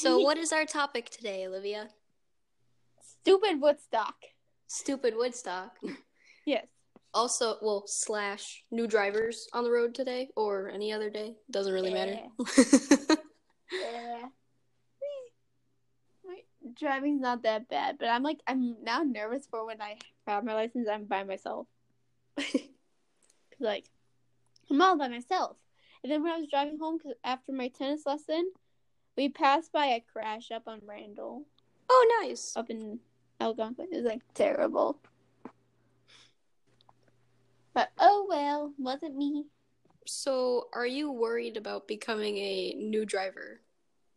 So, 0.00 0.18
what 0.26 0.38
is 0.38 0.52
our 0.52 0.64
topic 0.64 1.10
today, 1.10 1.46
Olivia? 1.46 1.88
Stupid 3.02 3.60
Woodstock. 3.60 4.16
Stupid 4.66 5.14
Woodstock. 5.16 5.76
Yes. 6.46 6.66
Also, 7.12 7.58
well, 7.60 7.84
slash 7.86 8.64
new 8.70 8.86
drivers 8.86 9.46
on 9.52 9.62
the 9.62 9.70
road 9.70 9.94
today 9.94 10.30
or 10.34 10.70
any 10.70 10.90
other 10.90 11.10
day. 11.10 11.34
Doesn't 11.50 11.72
really 11.72 11.92
matter. 11.92 12.18
Yeah. 13.72 14.22
My 16.24 16.38
driving's 16.76 17.20
not 17.20 17.42
that 17.42 17.68
bad, 17.68 17.98
but 18.00 18.08
I'm 18.08 18.24
like 18.24 18.38
I'm 18.48 18.82
now 18.82 19.02
nervous 19.02 19.46
for 19.48 19.64
when 19.66 19.80
I 19.80 19.98
have 20.26 20.44
my 20.44 20.54
license. 20.54 20.88
I'm 20.90 21.04
by 21.04 21.22
myself. 21.22 21.68
like 23.60 23.84
I'm 24.70 24.80
all 24.80 24.96
by 24.96 25.08
myself. 25.08 25.56
And 26.02 26.10
then 26.10 26.22
when 26.24 26.32
I 26.32 26.38
was 26.38 26.48
driving 26.48 26.78
home, 26.80 26.98
cause 26.98 27.12
after 27.22 27.52
my 27.52 27.68
tennis 27.68 28.06
lesson, 28.06 28.50
we 29.16 29.28
passed 29.28 29.72
by 29.72 29.86
a 29.86 30.00
crash 30.12 30.50
up 30.50 30.62
on 30.66 30.80
Randall, 30.86 31.44
oh, 31.90 32.20
nice. 32.22 32.52
up 32.56 32.70
in 32.70 32.98
Algonquin. 33.40 33.88
It 33.92 33.96
was 33.96 34.04
like 34.06 34.22
terrible. 34.34 34.98
But 37.74 37.90
oh 37.98 38.26
well, 38.28 38.72
wasn't 38.78 39.16
me. 39.16 39.44
So, 40.06 40.68
are 40.74 40.86
you 40.86 41.12
worried 41.12 41.56
about 41.56 41.86
becoming 41.86 42.36
a 42.38 42.74
new 42.74 43.04
driver? 43.04 43.60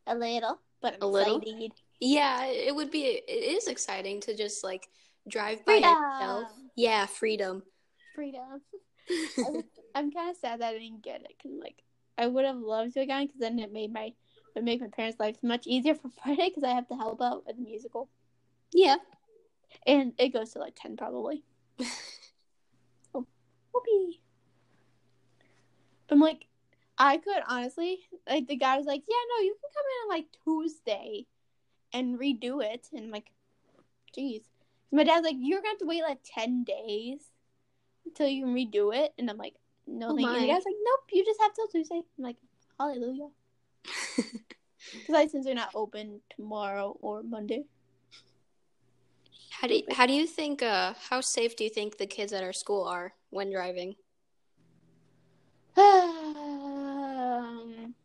A 0.07 0.15
little, 0.15 0.59
but 0.81 0.95
I'm 0.95 1.01
A 1.03 1.07
little? 1.07 1.37
excited. 1.39 1.71
Yeah, 1.99 2.45
it 2.45 2.73
would 2.75 2.89
be. 2.91 3.05
It 3.05 3.31
is 3.55 3.67
exciting 3.67 4.21
to 4.21 4.35
just 4.35 4.63
like 4.63 4.89
drive 5.27 5.63
by 5.65 5.73
Freedom. 5.73 5.91
yourself. 5.93 6.49
Yeah, 6.75 7.05
freedom. 7.05 7.63
Freedom. 8.15 8.61
I 9.45 9.49
was- 9.51 9.63
I'm 9.95 10.11
kind 10.11 10.31
of 10.31 10.37
sad 10.37 10.59
that 10.61 10.73
I 10.73 10.79
didn't 10.79 11.03
get 11.03 11.21
it 11.21 11.33
because 11.37 11.51
like 11.61 11.83
I 12.17 12.25
would 12.25 12.45
have 12.45 12.57
loved 12.57 12.93
to 12.95 13.01
have 13.01 13.09
gone 13.09 13.27
because 13.27 13.39
then 13.39 13.59
it 13.59 13.71
made 13.71 13.93
my 13.93 14.11
it 14.55 14.63
made 14.63 14.81
my 14.81 14.87
parents' 14.87 15.19
lives 15.19 15.39
much 15.41 15.67
easier 15.67 15.95
for 15.95 16.09
Friday 16.23 16.49
because 16.49 16.63
I 16.63 16.73
have 16.73 16.87
to 16.89 16.95
help 16.95 17.21
out 17.21 17.45
with 17.45 17.57
the 17.57 17.63
musical 17.63 18.09
yeah. 18.73 18.97
and 19.85 20.13
it 20.17 20.29
goes 20.29 20.51
to 20.53 20.59
like 20.59 20.75
ten 20.75 20.97
probably. 20.97 21.43
oh, 23.13 23.25
whoopee! 23.71 24.21
But 26.07 26.15
I'm 26.15 26.21
like, 26.21 26.47
I 26.97 27.17
could 27.17 27.43
honestly 27.47 27.99
like 28.29 28.47
the 28.47 28.55
guy 28.55 28.77
was 28.77 28.85
like, 28.85 29.03
yeah, 29.07 29.15
no, 29.37 29.43
you 29.43 29.55
can 29.61 29.69
come 29.73 29.85
in 29.85 30.03
on 30.03 30.17
like 30.17 30.25
Tuesday 30.43 31.25
and 31.93 32.19
redo 32.19 32.63
it, 32.63 32.87
and 32.93 33.05
I'm 33.05 33.11
like, 33.11 33.31
jeez. 34.17 34.41
My 34.91 35.03
dad's 35.03 35.25
like, 35.25 35.35
you're 35.39 35.59
gonna 35.59 35.69
have 35.69 35.79
to 35.79 35.85
wait 35.85 36.03
like 36.03 36.19
ten 36.23 36.63
days 36.63 37.21
until 38.05 38.27
you 38.27 38.45
can 38.45 38.55
redo 38.55 38.95
it, 38.95 39.13
and 39.17 39.29
I'm 39.29 39.37
like, 39.37 39.55
no, 39.87 40.09
Oh 40.09 40.15
thank 40.15 40.27
you. 40.27 40.41
The 40.41 40.47
guy's 40.47 40.65
like, 40.65 40.75
nope, 40.83 41.09
you 41.11 41.25
just 41.25 41.41
have 41.41 41.53
till 41.53 41.67
Tuesday. 41.67 42.01
I'm 42.17 42.23
like, 42.23 42.37
hallelujah. 42.79 43.29
Because 44.15 45.09
licenses 45.09 45.47
are 45.47 45.55
not 45.55 45.71
open 45.73 46.21
tomorrow 46.35 46.95
or 47.01 47.23
Monday. 47.23 47.63
How 49.49 49.67
do 49.67 49.75
you, 49.75 49.83
how 49.91 50.05
do 50.05 50.13
you 50.13 50.27
think 50.27 50.61
uh 50.61 50.93
how 51.09 51.21
safe 51.21 51.55
do 51.55 51.63
you 51.63 51.69
think 51.69 51.97
the 51.97 52.05
kids 52.05 52.33
at 52.33 52.43
our 52.43 52.53
school 52.53 52.83
are 52.83 53.13
when 53.29 53.51
driving? 53.51 53.95
um, 55.77 57.95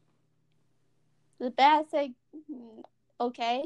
the 1.40 1.50
bad 1.50 1.90
say 1.90 2.12
mm, 2.50 2.82
okay. 3.20 3.64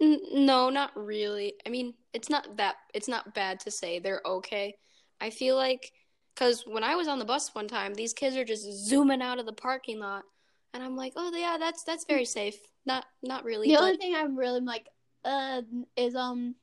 N- 0.00 0.20
no, 0.32 0.70
not 0.70 0.92
really. 0.96 1.54
I 1.66 1.68
mean, 1.68 1.94
it's 2.14 2.30
not 2.30 2.56
that 2.56 2.76
it's 2.94 3.08
not 3.08 3.34
bad 3.34 3.60
to 3.60 3.70
say 3.70 3.98
they're 3.98 4.22
okay. 4.24 4.76
I 5.20 5.30
feel 5.30 5.56
like 5.56 5.92
cuz 6.36 6.64
when 6.66 6.84
I 6.84 6.94
was 6.94 7.08
on 7.08 7.18
the 7.18 7.24
bus 7.24 7.54
one 7.54 7.68
time, 7.68 7.94
these 7.94 8.12
kids 8.12 8.36
are 8.36 8.44
just 8.44 8.64
zooming 8.86 9.20
out 9.20 9.38
of 9.38 9.46
the 9.46 9.52
parking 9.52 9.98
lot 9.98 10.24
and 10.74 10.82
I'm 10.82 10.96
like, 10.96 11.12
"Oh, 11.16 11.34
yeah, 11.34 11.56
that's 11.58 11.82
that's 11.84 12.04
very 12.04 12.24
safe." 12.24 12.56
Not 12.86 13.04
not 13.22 13.44
really, 13.44 13.68
The 13.68 13.74
but 13.74 13.82
only 13.82 13.96
thing 13.96 14.14
I'm 14.14 14.36
really 14.36 14.60
like 14.60 14.88
uh 15.24 15.62
is 15.96 16.14
um 16.14 16.54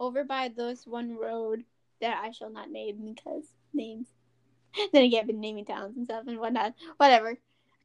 over 0.00 0.24
by 0.24 0.48
this 0.48 0.86
one 0.86 1.16
road 1.16 1.64
that 2.00 2.20
I 2.22 2.30
shall 2.30 2.50
not 2.50 2.70
name 2.70 3.14
because 3.14 3.44
names. 3.72 4.06
then 4.92 5.04
again, 5.04 5.20
I've 5.20 5.26
been 5.26 5.40
naming 5.40 5.64
towns 5.64 5.96
and 5.96 6.04
stuff 6.06 6.24
and 6.26 6.38
whatnot. 6.38 6.74
Whatever. 6.98 7.38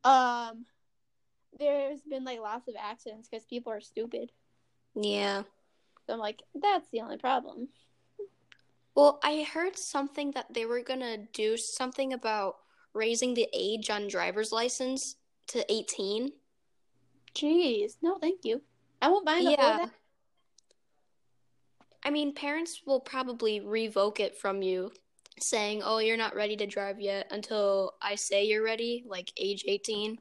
Um, 0.03 0.65
there's 1.59 2.01
been 2.01 2.23
like 2.25 2.39
lots 2.39 2.67
of 2.67 2.75
accidents 2.79 3.29
because 3.29 3.45
people 3.45 3.71
are 3.71 3.81
stupid. 3.81 4.31
yeah. 4.95 5.43
So 6.07 6.13
I'm 6.13 6.19
like, 6.19 6.41
that's 6.55 6.89
the 6.89 7.01
only 7.01 7.17
problem. 7.17 7.69
Well, 8.95 9.19
I 9.23 9.43
heard 9.53 9.77
something 9.77 10.31
that 10.31 10.53
they 10.53 10.65
were 10.65 10.81
gonna 10.81 11.17
do 11.33 11.55
something 11.55 12.11
about 12.13 12.57
raising 12.93 13.33
the 13.33 13.47
age 13.53 13.89
on 13.89 14.07
driver's 14.07 14.51
license 14.51 15.15
to 15.51 15.71
18. 15.71 16.31
Jeez, 17.35 17.97
no, 18.01 18.17
thank 18.17 18.43
you. 18.43 18.61
I 19.01 19.09
won't 19.09 19.25
buy 19.25 19.39
before 19.39 19.51
Yeah. 19.51 19.77
that. 19.77 19.91
I 22.03 22.09
mean, 22.09 22.33
parents 22.33 22.81
will 22.85 22.99
probably 22.99 23.59
revoke 23.59 24.19
it 24.19 24.35
from 24.35 24.61
you, 24.61 24.91
saying, 25.39 25.83
"Oh, 25.83 25.99
you're 25.99 26.17
not 26.17 26.35
ready 26.35 26.55
to 26.57 26.65
drive 26.65 26.99
yet 26.99 27.27
until 27.31 27.95
I 28.01 28.15
say 28.15 28.45
you're 28.45 28.63
ready, 28.63 29.03
like 29.05 29.31
age 29.37 29.63
18." 29.67 30.19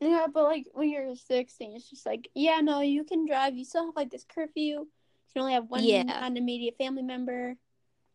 Yeah, 0.00 0.26
but 0.32 0.44
like 0.44 0.66
when 0.72 0.90
you're 0.90 1.14
16, 1.16 1.74
it's 1.76 1.88
just 1.88 2.04
like, 2.04 2.28
yeah, 2.34 2.60
no, 2.60 2.80
you 2.80 3.04
can 3.04 3.24
drive. 3.26 3.56
You 3.56 3.64
still 3.64 3.86
have 3.86 3.96
like 3.96 4.10
this 4.10 4.24
curfew. 4.24 4.80
You 4.80 4.88
can 5.32 5.42
only 5.42 5.54
have 5.54 5.70
one 5.70 5.84
Yeah. 5.84 6.02
non-immediate 6.02 6.76
family 6.76 7.02
member. 7.02 7.56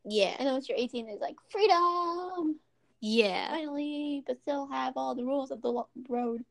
Yeah. 0.03 0.35
And 0.37 0.47
then 0.47 0.53
once 0.53 0.69
you're 0.69 0.77
18, 0.77 1.07
it's 1.07 1.21
like 1.21 1.37
freedom, 1.49 2.59
Yeah. 3.01 3.49
finally, 3.49 4.23
but 4.27 4.39
still 4.41 4.67
have 4.67 4.93
all 4.95 5.15
the 5.15 5.25
rules 5.25 5.49
of 5.51 5.61
the 5.61 5.71
lo- 5.71 5.89
road. 6.07 6.45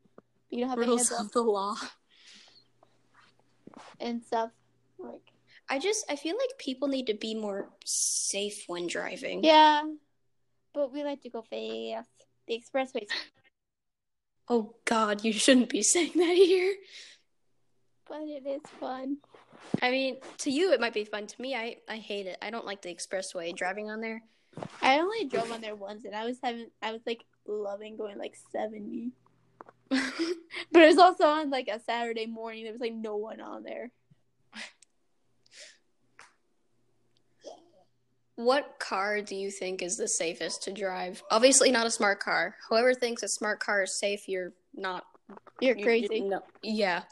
You 0.49 0.59
don't 0.61 0.69
have 0.69 0.77
Rules 0.79 1.11
up 1.11 1.21
of 1.27 1.31
the 1.31 1.41
law. 1.41 1.75
and 3.99 4.23
stuff. 4.23 4.51
Like, 4.99 5.21
I 5.69 5.79
just 5.79 6.05
I 6.09 6.15
feel 6.15 6.35
like 6.35 6.57
people 6.57 6.87
need 6.87 7.07
to 7.07 7.13
be 7.13 7.33
more 7.35 7.69
safe 7.85 8.65
when 8.67 8.87
driving. 8.87 9.43
yeah, 9.43 9.81
but 10.73 10.91
we 10.91 11.03
like 11.03 11.21
to 11.23 11.29
go 11.29 11.41
fast. 11.41 12.09
The 12.47 12.59
expressways, 12.61 13.07
Oh 14.49 14.75
god, 14.85 15.23
you 15.23 15.31
shouldn't 15.31 15.69
be 15.69 15.81
saying 15.81 16.11
that 16.15 16.35
here. 16.35 16.75
but 18.07 18.21
it 18.23 18.45
is 18.45 18.61
fun. 18.79 19.17
I 19.81 19.89
mean, 19.91 20.17
to 20.39 20.51
you 20.51 20.73
it 20.73 20.81
might 20.81 20.93
be 20.93 21.05
fun. 21.05 21.27
To 21.27 21.41
me, 21.41 21.55
I 21.55 21.77
I 21.87 21.95
hate 21.97 22.25
it. 22.27 22.37
I 22.41 22.49
don't 22.49 22.65
like 22.65 22.81
the 22.81 22.93
expressway 22.93 23.55
driving 23.55 23.89
on 23.89 24.01
there. 24.01 24.21
I 24.81 24.99
only 24.99 25.25
drove 25.25 25.51
on 25.51 25.61
there 25.61 25.75
once, 25.75 26.05
and 26.05 26.15
I 26.15 26.25
was 26.25 26.37
having, 26.43 26.67
I 26.81 26.91
was 26.91 27.01
like 27.05 27.23
loving 27.45 27.97
going 27.97 28.17
like 28.17 28.35
70. 28.51 29.11
But 30.71 30.83
it 30.83 30.87
was 30.87 30.97
also 30.97 31.25
on 31.25 31.49
like 31.49 31.67
a 31.67 31.79
Saturday 31.79 32.25
morning. 32.25 32.63
There 32.63 32.71
was 32.71 32.81
like 32.81 32.93
no 32.93 33.17
one 33.17 33.41
on 33.41 33.63
there. 33.63 33.91
What 38.35 38.79
car 38.79 39.21
do 39.21 39.35
you 39.35 39.51
think 39.51 39.81
is 39.81 39.97
the 39.97 40.07
safest 40.07 40.63
to 40.63 40.71
drive? 40.71 41.21
Obviously, 41.29 41.69
not 41.71 41.85
a 41.85 41.91
smart 41.91 42.19
car. 42.19 42.55
Whoever 42.69 42.93
thinks 42.93 43.21
a 43.21 43.27
smart 43.27 43.59
car 43.59 43.83
is 43.83 43.99
safe, 43.99 44.27
you're 44.27 44.53
not. 44.73 45.03
You're 45.59 45.77
you- 45.77 45.83
crazy. 45.83 46.21
No. 46.21 46.41
Yeah. 46.63 47.03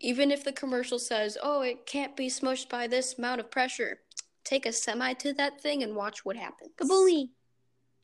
Even 0.00 0.30
if 0.30 0.42
the 0.42 0.52
commercial 0.52 0.98
says, 0.98 1.36
"Oh, 1.42 1.60
it 1.62 1.84
can't 1.86 2.16
be 2.16 2.28
smushed 2.28 2.68
by 2.68 2.86
this 2.86 3.18
amount 3.18 3.40
of 3.40 3.50
pressure," 3.50 4.00
take 4.44 4.66
a 4.66 4.72
semi 4.72 5.12
to 5.14 5.32
that 5.34 5.60
thing 5.60 5.82
and 5.82 5.94
watch 5.96 6.24
what 6.24 6.36
happens. 6.36 6.70
Kabuli. 6.76 7.30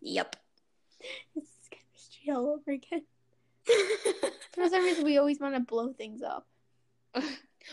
Yep. 0.01 0.37
It's 1.37 1.69
Chemistry 1.71 1.97
Street 1.97 2.33
all 2.33 2.49
over 2.51 2.71
again. 2.73 3.03
For 4.55 4.69
some 4.69 4.85
reason, 4.85 5.05
we 5.05 5.19
always 5.19 5.41
want 5.41 5.55
to 5.55 5.61
blow 5.61 5.93
things 5.93 6.23
up. 6.23 6.47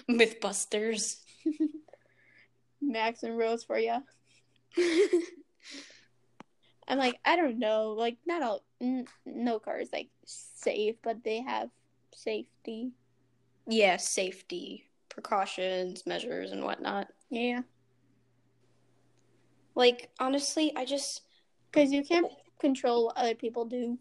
Mythbusters. 0.10 1.18
Max 2.82 3.24
and 3.24 3.38
Rose 3.38 3.64
for 3.64 3.78
you. 3.80 3.98
I'm 6.88 6.98
like, 7.00 7.20
I 7.26 7.36
don't 7.36 7.58
know. 7.58 7.92
Like, 7.98 8.18
not 8.28 8.44
all, 8.44 8.64
n- 8.80 9.08
no 9.26 9.58
car 9.60 9.80
is 9.80 9.90
like 9.92 10.10
safe, 10.26 10.96
but 11.04 11.24
they 11.24 11.42
have 11.42 11.70
safety. 12.14 12.92
yeah, 13.68 13.98
safety 13.98 14.90
precautions, 15.10 16.06
measures, 16.06 16.52
and 16.52 16.64
whatnot. 16.64 17.08
Yeah. 17.30 17.62
Like 19.76 20.10
honestly, 20.20 20.74
I 20.76 20.86
just 20.86 21.22
Because 21.72 21.92
you 21.92 22.04
can't 22.04 22.32
control 22.60 23.06
what 23.06 23.18
other 23.18 23.36
people 23.36 23.66
do. 23.66 23.98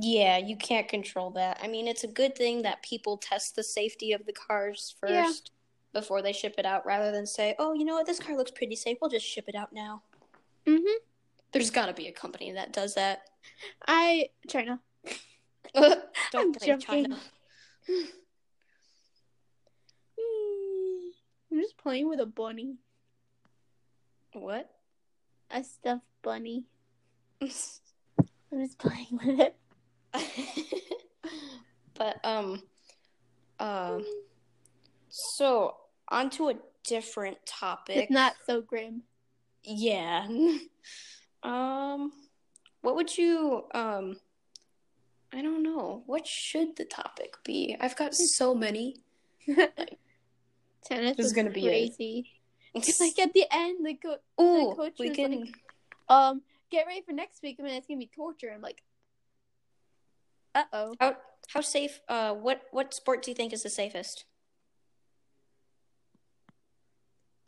Yeah, 0.00 0.36
you 0.38 0.56
can't 0.56 0.88
control 0.88 1.30
that. 1.32 1.58
I 1.62 1.68
mean, 1.68 1.86
it's 1.86 2.04
a 2.04 2.08
good 2.08 2.36
thing 2.36 2.62
that 2.62 2.82
people 2.82 3.16
test 3.16 3.56
the 3.56 3.62
safety 3.62 4.12
of 4.12 4.26
the 4.26 4.32
cars 4.32 4.94
first 5.00 5.12
Yeah. 5.94 6.00
before 6.00 6.20
they 6.20 6.32
ship 6.32 6.54
it 6.58 6.66
out 6.66 6.84
rather 6.84 7.10
than 7.10 7.26
say, 7.26 7.54
oh, 7.58 7.72
you 7.72 7.84
know 7.84 7.94
what, 7.94 8.06
this 8.06 8.18
car 8.18 8.36
looks 8.36 8.50
pretty 8.50 8.76
safe. 8.76 8.98
We'll 9.00 9.10
just 9.10 9.24
ship 9.26 9.44
it 9.48 9.54
out 9.54 9.72
now. 9.72 10.02
Mm-hmm. 10.66 10.98
There's 11.52 11.70
got 11.70 11.86
to 11.86 11.94
be 11.94 12.08
a 12.08 12.12
company 12.12 12.52
that 12.52 12.74
does 12.74 12.94
that. 12.96 13.22
I, 13.86 14.28
China. 14.46 14.80
Don't 16.32 16.58
blame. 16.60 16.78
China. 16.80 17.18
I'm 21.50 21.60
just 21.62 21.78
playing 21.78 22.08
with 22.08 22.20
a 22.20 22.26
bunny. 22.26 22.76
What? 24.40 24.70
A 25.50 25.64
stuffed 25.64 26.04
bunny. 26.22 26.64
I'm 27.42 27.50
just 28.60 28.78
playing 28.78 29.20
with 29.24 29.40
it. 29.40 29.56
but 31.94 32.16
um 32.24 32.62
Um, 33.60 34.04
so 35.08 35.76
onto 36.08 36.48
a 36.50 36.54
different 36.84 37.38
topic. 37.46 37.96
It's 37.96 38.10
not 38.10 38.34
so 38.46 38.60
grim. 38.60 39.02
Yeah. 39.64 40.26
um, 41.42 42.12
what 42.82 42.96
would 42.96 43.16
you 43.16 43.64
um? 43.74 44.16
I 45.32 45.42
don't 45.42 45.62
know. 45.62 46.02
What 46.06 46.26
should 46.26 46.76
the 46.76 46.86
topic 46.86 47.34
be? 47.44 47.76
I've 47.80 47.96
got 47.96 48.14
so 48.14 48.54
many. 48.54 48.96
Tennis 49.46 51.16
This 51.16 51.18
is 51.18 51.24
was 51.24 51.32
gonna 51.32 51.50
be 51.50 51.62
crazy. 51.62 52.37
It's 52.86 53.00
like 53.00 53.18
at 53.18 53.32
the 53.32 53.44
end, 53.50 53.84
the, 53.86 53.94
co- 53.94 54.42
Ooh, 54.42 54.74
coach 54.74 54.94
we 54.98 55.10
can. 55.10 55.40
like- 55.40 55.54
um, 56.08 56.42
get 56.70 56.86
ready 56.86 57.02
for 57.02 57.12
next 57.12 57.42
week. 57.42 57.56
I 57.58 57.62
mean, 57.62 57.74
it's 57.74 57.86
gonna 57.86 57.98
be 57.98 58.10
torture. 58.14 58.50
I'm 58.54 58.62
like, 58.62 58.82
uh 60.54 60.64
oh. 60.72 60.94
How 61.00 61.16
how 61.48 61.60
safe? 61.60 62.00
Uh, 62.08 62.34
what 62.34 62.62
what 62.70 62.92
sport 62.94 63.22
do 63.22 63.30
you 63.30 63.34
think 63.34 63.52
is 63.52 63.62
the 63.62 63.70
safest? 63.70 64.24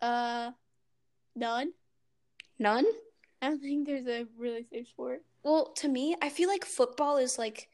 Uh, 0.01 0.53
none. 1.37 1.73
None. 2.59 2.87
I 3.43 3.49
don't 3.49 3.61
think 3.61 3.87
there's 3.87 4.07
a 4.07 4.27
really 4.39 4.65
safe 4.71 4.89
sport. 4.89 5.23
Well, 5.43 5.73
to 5.77 5.89
me, 5.89 6.17
I 6.21 6.29
feel 6.29 6.49
like 6.49 6.65
football 6.65 7.17
is 7.17 7.39
like 7.39 7.69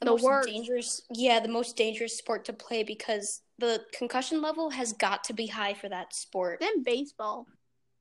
the, 0.00 0.06
The 0.06 0.10
most 0.12 0.22
worst. 0.22 0.48
dangerous. 0.48 1.02
Yeah, 1.10 1.40
the 1.40 1.48
most 1.48 1.76
dangerous 1.76 2.16
sport 2.16 2.44
to 2.46 2.52
play 2.52 2.82
because 2.82 3.42
the 3.60 3.84
concussion 3.92 4.40
level 4.42 4.70
has 4.70 4.92
got 4.92 5.24
to 5.24 5.32
be 5.32 5.46
high 5.46 5.74
for 5.74 5.88
that 5.88 6.14
sport. 6.14 6.58
Then 6.60 6.82
baseball, 6.82 7.46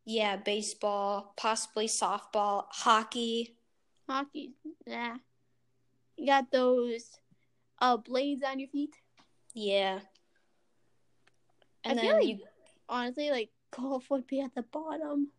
Yeah, 0.05 0.37
baseball, 0.37 1.33
possibly 1.37 1.87
softball, 1.87 2.65
hockey. 2.69 3.55
hockey, 4.07 4.53
nah. 4.87 5.17
You 6.17 6.25
got 6.25 6.51
those 6.51 7.05
uh 7.81 7.97
blades 7.97 8.43
on 8.43 8.59
your 8.59 8.69
feet. 8.69 8.95
Yeah. 9.53 9.99
And 11.83 11.99
I 11.99 12.01
feel 12.03 12.13
like- 12.15 12.25
you 12.27 12.39
Honestly, 12.91 13.29
like 13.29 13.51
golf 13.71 14.09
would 14.09 14.25
be 14.25 14.41
at 14.41 14.55
the 14.55 14.63
bottom. 14.63 15.29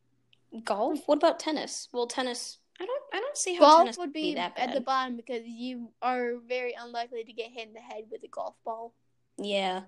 golf. 0.64 1.00
What 1.06 1.18
about 1.18 1.40
tennis? 1.40 1.88
Well, 1.92 2.06
tennis. 2.06 2.58
I 2.80 2.86
don't. 2.86 3.02
I 3.12 3.18
don't 3.20 3.36
see 3.36 3.54
how 3.56 3.60
golf 3.62 3.78
tennis 3.80 3.98
would 3.98 4.12
be, 4.12 4.22
be 4.30 4.34
that 4.36 4.56
at 4.56 4.72
the 4.72 4.80
bottom 4.80 5.16
because 5.16 5.42
you 5.44 5.90
are 6.00 6.36
very 6.46 6.74
unlikely 6.80 7.24
to 7.24 7.32
get 7.32 7.50
hit 7.50 7.66
in 7.68 7.74
the 7.74 7.80
head 7.80 8.04
with 8.10 8.22
a 8.22 8.28
golf 8.28 8.54
ball. 8.64 8.94
yeah. 9.36 9.82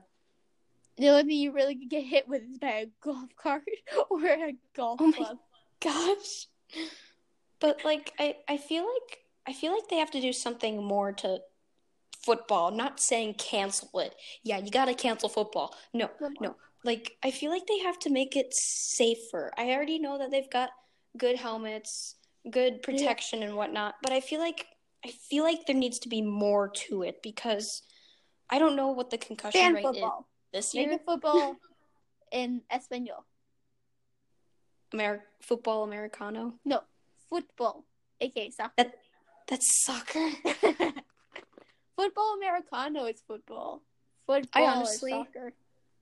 The 0.99 1.09
only 1.09 1.23
thing 1.23 1.39
you 1.39 1.53
really 1.53 1.75
could 1.75 1.91
get 1.91 2.05
hit 2.05 2.29
with 2.29 2.43
is 2.43 2.59
by 2.59 2.69
a 2.69 2.87
golf 3.03 3.31
cart 3.37 3.63
or 4.11 4.27
a 4.27 4.55
golf 4.75 5.01
Oh 5.01 5.07
my 5.07 5.17
club. 5.17 5.39
Gosh. 5.81 6.47
But 7.61 7.85
like, 7.85 8.13
I 8.19 8.37
I 8.49 8.57
feel 8.57 8.83
like 8.83 9.19
I 9.47 9.53
feel 9.53 9.73
like 9.73 9.89
they 9.89 9.97
have 9.97 10.11
to 10.13 10.21
do 10.21 10.33
something 10.33 10.83
more 10.83 11.13
to 11.13 11.41
football. 12.25 12.71
Not 12.71 13.01
saying 13.01 13.35
cancel 13.35 13.99
it. 14.01 14.15
Yeah, 14.43 14.59
you 14.59 14.71
gotta 14.71 14.95
cancel 14.95 15.29
football. 15.29 15.75
No, 15.93 16.11
no. 16.41 16.57
Like, 16.85 17.17
I 17.23 17.31
feel 17.31 17.51
like 17.51 17.67
they 17.67 17.79
have 17.79 17.99
to 18.01 18.11
make 18.11 18.37
it 18.37 18.53
safer. 18.53 19.53
I 19.57 19.71
already 19.71 19.99
know 20.01 20.19
that 20.19 20.31
they've 20.33 20.51
got 20.51 20.71
good 21.17 21.37
helmets, 21.37 22.17
good 22.51 22.83
protection 22.83 23.43
and 23.43 23.55
whatnot, 23.55 23.95
but 24.03 24.13
I 24.13 24.21
feel 24.21 24.41
like 24.41 24.67
I 25.05 25.11
feel 25.11 25.45
like 25.45 25.67
there 25.67 25.77
needs 25.77 25.99
to 26.01 26.09
be 26.09 26.23
more 26.23 26.69
to 26.69 27.03
it 27.03 27.23
because 27.23 27.83
I 28.51 28.59
don't 28.59 28.77
know 28.77 28.89
what 28.89 29.11
the 29.11 29.19
concussion 29.19 29.61
Ban 29.61 29.75
rate 29.75 29.83
football. 29.83 30.21
is 30.21 30.32
this 30.53 30.75
year. 30.75 30.91
it 30.93 31.03
football 31.05 31.57
in 32.33 32.63
Espanol. 32.71 33.25
Amer- 34.95 35.25
football 35.41 35.85
Americano. 35.85 36.55
No, 36.65 36.83
football, 37.31 37.85
aka 38.21 38.51
soccer. 38.51 38.93
That's 39.49 39.85
soccer. 39.85 40.29
football 41.97 42.35
Americano 42.37 43.07
is 43.07 43.23
football. 43.27 43.83
Football 44.27 44.63
I 44.63 44.67
honestly- 44.67 45.13
is 45.13 45.19
soccer. 45.19 45.53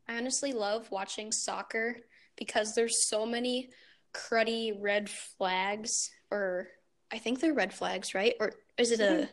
I 0.08 0.16
honestly 0.16 0.52
love 0.52 0.90
watching 0.90 1.30
soccer 1.30 1.96
because 2.36 2.74
there's 2.74 3.08
so 3.08 3.24
many 3.24 3.70
cruddy 4.12 4.76
red 4.76 5.08
flags, 5.08 6.10
or 6.32 6.66
I 7.12 7.18
think 7.18 7.38
they're 7.38 7.54
red 7.54 7.72
flags, 7.72 8.12
right? 8.12 8.34
Or 8.40 8.52
is 8.76 8.90
it 8.90 8.98
a? 9.00 9.04
Mm-hmm. 9.04 9.24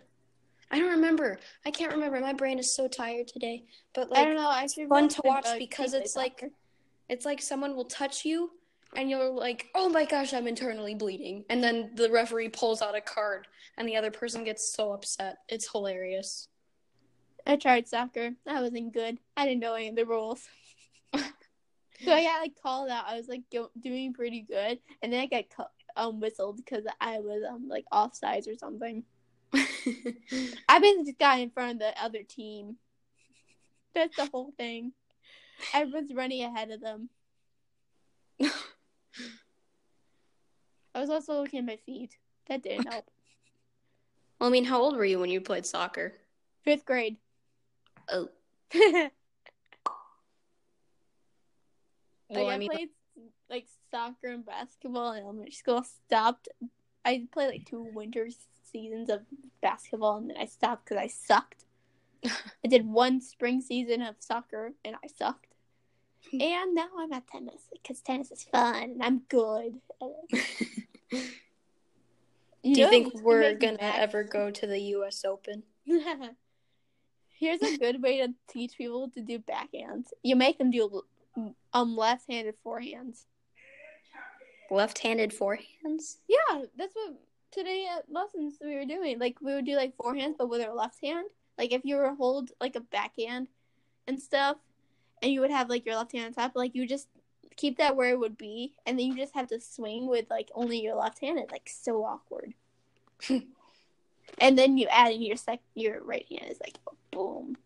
I 0.70 0.80
don't 0.80 0.92
remember. 0.92 1.40
I 1.66 1.72
can't 1.72 1.94
remember. 1.94 2.20
My 2.20 2.34
brain 2.34 2.60
is 2.60 2.74
so 2.74 2.88
tired 2.88 3.28
today. 3.28 3.64
But 3.94 4.10
like, 4.10 4.20
I 4.20 4.26
don't 4.26 4.36
know. 4.36 4.50
I 4.50 4.68
should 4.68 4.90
fun 4.90 5.08
to 5.10 5.22
watch 5.24 5.48
because 5.58 5.94
it's 5.94 6.16
like 6.16 6.44
it's 7.10 7.26
like 7.26 7.42
someone 7.42 7.76
will 7.76 7.86
touch 7.86 8.26
you, 8.26 8.52
and 8.96 9.10
you're 9.10 9.30
like, 9.30 9.68
"Oh 9.76 9.88
my 9.90 10.06
gosh, 10.06 10.34
I'm 10.34 10.48
internally 10.48 10.96
bleeding," 10.96 11.46
and 11.50 11.64
then 11.64 11.92
the 11.96 12.10
referee 12.12 12.50
pulls 12.50 12.82
out 12.82 12.96
a 12.96 13.02
card, 13.02 13.48
and 13.78 13.88
the 13.88 13.96
other 13.96 14.12
person 14.12 14.44
gets 14.44 14.74
so 14.74 14.92
upset. 14.92 15.38
It's 15.48 15.72
hilarious. 15.72 16.50
I 17.46 17.56
tried 17.56 17.88
soccer. 17.88 18.32
I 18.46 18.62
wasn't 18.62 18.94
good. 18.94 19.18
I 19.38 19.46
didn't 19.46 19.62
know 19.62 19.74
any 19.76 19.88
of 19.88 19.96
the 19.96 20.06
rules. 20.06 20.46
so 21.16 21.22
I 22.12 22.24
got 22.24 22.42
like 22.42 22.62
called 22.62 22.90
out. 22.90 23.06
I 23.08 23.16
was 23.16 23.30
like 23.30 23.44
go- 23.54 23.72
doing 23.80 24.14
pretty 24.14 24.42
good, 24.42 24.80
and 25.02 25.14
then 25.14 25.22
I 25.22 25.28
got 25.28 25.46
cu- 25.56 25.64
um 25.96 26.20
whistled 26.20 26.58
because 26.58 26.84
I 27.00 27.20
was 27.20 27.44
um 27.50 27.70
like 27.70 27.86
offsides 27.94 28.50
or 28.50 28.56
something. 28.58 29.04
I 29.54 30.80
basically 30.80 31.06
just 31.06 31.20
got 31.20 31.40
in 31.40 31.50
front 31.52 31.74
of 31.74 31.80
the 31.80 32.04
other 32.04 32.24
team. 32.24 32.78
That's 33.96 34.16
the 34.16 34.28
whole 34.32 34.52
thing. 34.58 34.94
Everyone's 35.74 36.14
running 36.14 36.44
ahead 36.44 36.72
of 36.72 36.82
them. 36.82 37.10
I 40.94 41.00
was 41.00 41.10
also 41.10 41.42
looking 41.42 41.60
at 41.60 41.66
my 41.66 41.78
feet. 41.86 42.18
That 42.48 42.64
didn't 42.64 42.92
help. 42.92 43.06
well, 44.40 44.50
I 44.50 44.52
mean, 44.52 44.66
how 44.66 44.82
old 44.82 44.96
were 44.96 45.06
you 45.06 45.20
when 45.20 45.30
you 45.30 45.42
played 45.42 45.66
soccer? 45.66 46.14
Fifth 46.64 46.86
grade. 46.86 47.18
Oh, 48.10 48.30
like 48.74 49.12
well, 52.30 52.50
I, 52.50 52.54
I 52.54 52.58
mean, 52.58 52.70
played 52.70 52.90
like 53.50 53.68
soccer 53.92 54.28
and 54.28 54.46
basketball 54.46 55.14
in 55.14 55.24
elementary 55.24 55.52
school. 55.52 55.84
Stopped. 55.84 56.50
I 57.04 57.28
played 57.32 57.48
like 57.48 57.66
two 57.66 57.90
winter 57.94 58.30
seasons 58.72 59.10
of 59.10 59.22
basketball, 59.62 60.18
and 60.18 60.30
then 60.30 60.38
I 60.38 60.46
stopped 60.46 60.86
because 60.86 61.02
I 61.02 61.08
sucked. 61.08 61.66
I 62.26 62.68
did 62.68 62.86
one 62.86 63.22
spring 63.22 63.62
season 63.62 64.02
of 64.02 64.16
soccer, 64.20 64.74
and 64.84 64.96
I 65.04 65.08
sucked. 65.08 65.46
And 66.34 66.76
now 66.76 66.90
I'm 66.98 67.14
at 67.14 67.28
tennis 67.28 67.70
because 67.72 68.02
tennis 68.02 68.32
is 68.32 68.44
fun, 68.44 68.84
and 68.84 69.04
I'm 69.04 69.22
good. 69.30 69.80
Do 72.74 72.82
you 72.82 72.90
think 72.90 73.22
we're 73.22 73.54
gonna 73.54 73.78
ever 73.80 74.24
go 74.24 74.52
to 74.52 74.68
the 74.68 74.80
U.S. 74.80 75.24
Open? 75.24 75.64
Here's 77.40 77.62
a 77.62 77.78
good 77.78 78.02
way 78.02 78.18
to 78.18 78.34
teach 78.50 78.78
people 78.78 79.10
to 79.12 79.22
do 79.22 79.40
backhands. 79.40 80.08
You 80.24 80.36
make 80.36 80.58
them 80.58 80.72
do 80.72 81.04
um 81.74 81.96
left-handed 81.96 82.56
forehands. 82.66 83.26
Left-handed 84.70 85.32
forehands? 85.32 86.18
Yeah, 86.28 86.64
that's 86.78 86.94
what 86.94 87.14
today 87.58 87.88
at 87.92 88.12
lessons 88.12 88.58
we 88.62 88.76
were 88.76 88.86
doing. 88.86 89.20
Like 89.20 89.38
we 89.42 89.54
would 89.54 89.66
do 89.66 89.76
like 89.76 89.98
forehands, 89.98 90.36
but 90.38 90.50
with 90.50 90.62
our 90.62 90.74
left 90.74 91.04
hand. 91.04 91.28
Like 91.58 91.72
if 91.72 91.84
you 91.84 91.96
were 91.96 92.14
hold 92.14 92.52
like 92.62 92.76
a 92.76 92.82
backhand 92.82 93.48
and 94.08 94.22
stuff, 94.22 94.58
and 95.22 95.32
you 95.32 95.42
would 95.42 95.52
have 95.52 95.70
like 95.70 95.86
your 95.86 95.96
left 95.96 96.12
hand 96.12 96.26
on 96.28 96.34
top, 96.34 96.52
like 96.56 96.76
you 96.76 96.88
just 96.88 97.08
keep 97.56 97.80
that 97.80 97.96
where 97.96 98.12
it 98.12 98.20
would 98.20 98.38
be, 98.38 98.74
and 98.86 99.00
then 99.00 99.08
you 99.08 99.16
just 99.16 99.34
have 99.34 99.48
to 99.48 99.60
swing 99.60 100.08
with 100.08 100.26
like 100.30 100.52
only 100.54 100.80
your 100.80 100.96
left 100.96 101.20
hand. 101.20 101.40
It's 101.40 101.52
like 101.52 101.70
so 101.70 102.04
awkward. 102.04 102.54
and 103.30 104.58
then 104.58 104.78
you 104.78 104.88
add 104.92 105.12
in 105.12 105.24
your 105.24 105.38
sec 105.38 105.60
your 105.74 106.04
right 106.04 106.26
hand 106.30 106.52
is 106.52 106.60
like 106.60 106.78
boom. 107.12 107.58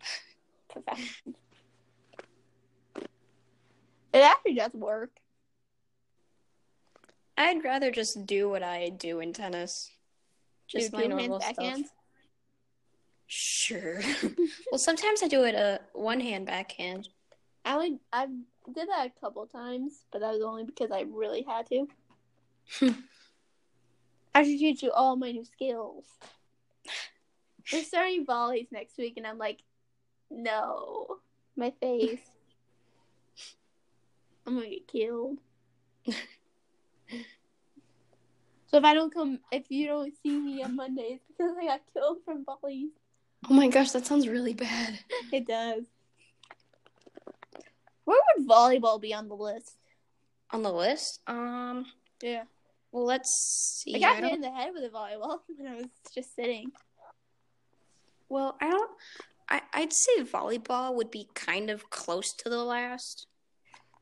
Perfection. 0.68 1.36
It 4.12 4.22
actually 4.22 4.54
does 4.54 4.72
work. 4.72 5.10
I'd 7.36 7.62
rather 7.64 7.90
just 7.90 8.26
do 8.26 8.48
what 8.48 8.62
I 8.62 8.90
do 8.90 9.20
in 9.20 9.32
tennis. 9.32 9.90
Just 10.68 10.92
Do 10.92 10.98
my 10.98 11.06
normal 11.06 11.40
stuff. 11.40 11.56
backhands? 11.56 11.86
Sure. 13.26 14.00
well, 14.70 14.78
sometimes 14.78 15.22
I 15.22 15.28
do 15.28 15.44
it 15.44 15.54
uh, 15.54 15.78
a 15.94 15.98
one-hand 15.98 16.46
backhand. 16.46 17.08
I 17.64 17.74
only 17.74 17.98
I 18.12 18.26
did 18.72 18.88
that 18.88 19.06
a 19.06 19.20
couple 19.20 19.46
times, 19.46 20.04
but 20.12 20.20
that 20.20 20.32
was 20.32 20.42
only 20.42 20.64
because 20.64 20.90
I 20.90 21.04
really 21.08 21.44
had 21.46 21.66
to. 21.66 21.88
I 24.34 24.42
should 24.42 24.58
teach 24.58 24.82
you 24.82 24.92
all 24.92 25.16
my 25.16 25.32
new 25.32 25.44
skills. 25.44 26.04
We're 27.72 27.82
starting 27.82 28.24
volleys 28.24 28.68
next 28.70 28.96
week, 28.98 29.14
and 29.16 29.26
I'm 29.26 29.38
like, 29.38 29.62
no, 30.30 31.18
my 31.56 31.72
face. 31.80 32.20
I'm 34.46 34.54
gonna 34.54 34.68
get 34.68 34.86
killed. 34.86 35.38
So 38.66 38.78
if 38.78 38.84
I 38.84 38.94
don't 38.94 39.12
come, 39.12 39.38
if 39.52 39.64
you 39.70 39.86
don't 39.86 40.12
see 40.22 40.38
me 40.38 40.62
on 40.62 40.76
Monday, 40.76 41.18
it's 41.20 41.24
because 41.28 41.52
I 41.60 41.66
got 41.66 41.80
killed 41.92 42.18
from 42.24 42.44
volleys. 42.44 42.90
Oh 43.48 43.54
my 43.54 43.68
gosh, 43.68 43.92
that 43.92 44.06
sounds 44.06 44.28
really 44.28 44.54
bad. 44.54 44.98
It 45.32 45.46
does. 45.46 45.84
Where 48.04 48.18
would 48.36 48.48
volleyball 48.48 49.00
be 49.00 49.12
on 49.14 49.28
the 49.28 49.34
list? 49.36 49.76
On 50.50 50.62
the 50.62 50.72
list? 50.72 51.20
Um, 51.26 51.86
Yeah. 52.22 52.44
well, 52.92 53.04
let's 53.04 53.82
see. 53.84 53.96
I 53.96 53.98
got 53.98 54.16
I 54.22 54.26
hit 54.26 54.34
in 54.34 54.40
the 54.40 54.50
head 54.50 54.70
with 54.72 54.84
a 54.84 54.88
volleyball 54.88 55.40
when 55.56 55.66
I 55.72 55.76
was 55.76 55.86
just 56.14 56.34
sitting. 56.34 56.70
well, 58.28 58.56
I 58.60 58.70
don't 58.70 58.90
I, 59.48 59.62
I'd 59.74 59.92
say 59.92 60.22
volleyball 60.22 60.94
would 60.94 61.10
be 61.10 61.28
kind 61.34 61.70
of 61.70 61.88
close 61.90 62.32
to 62.34 62.48
the 62.48 62.62
last. 62.64 63.26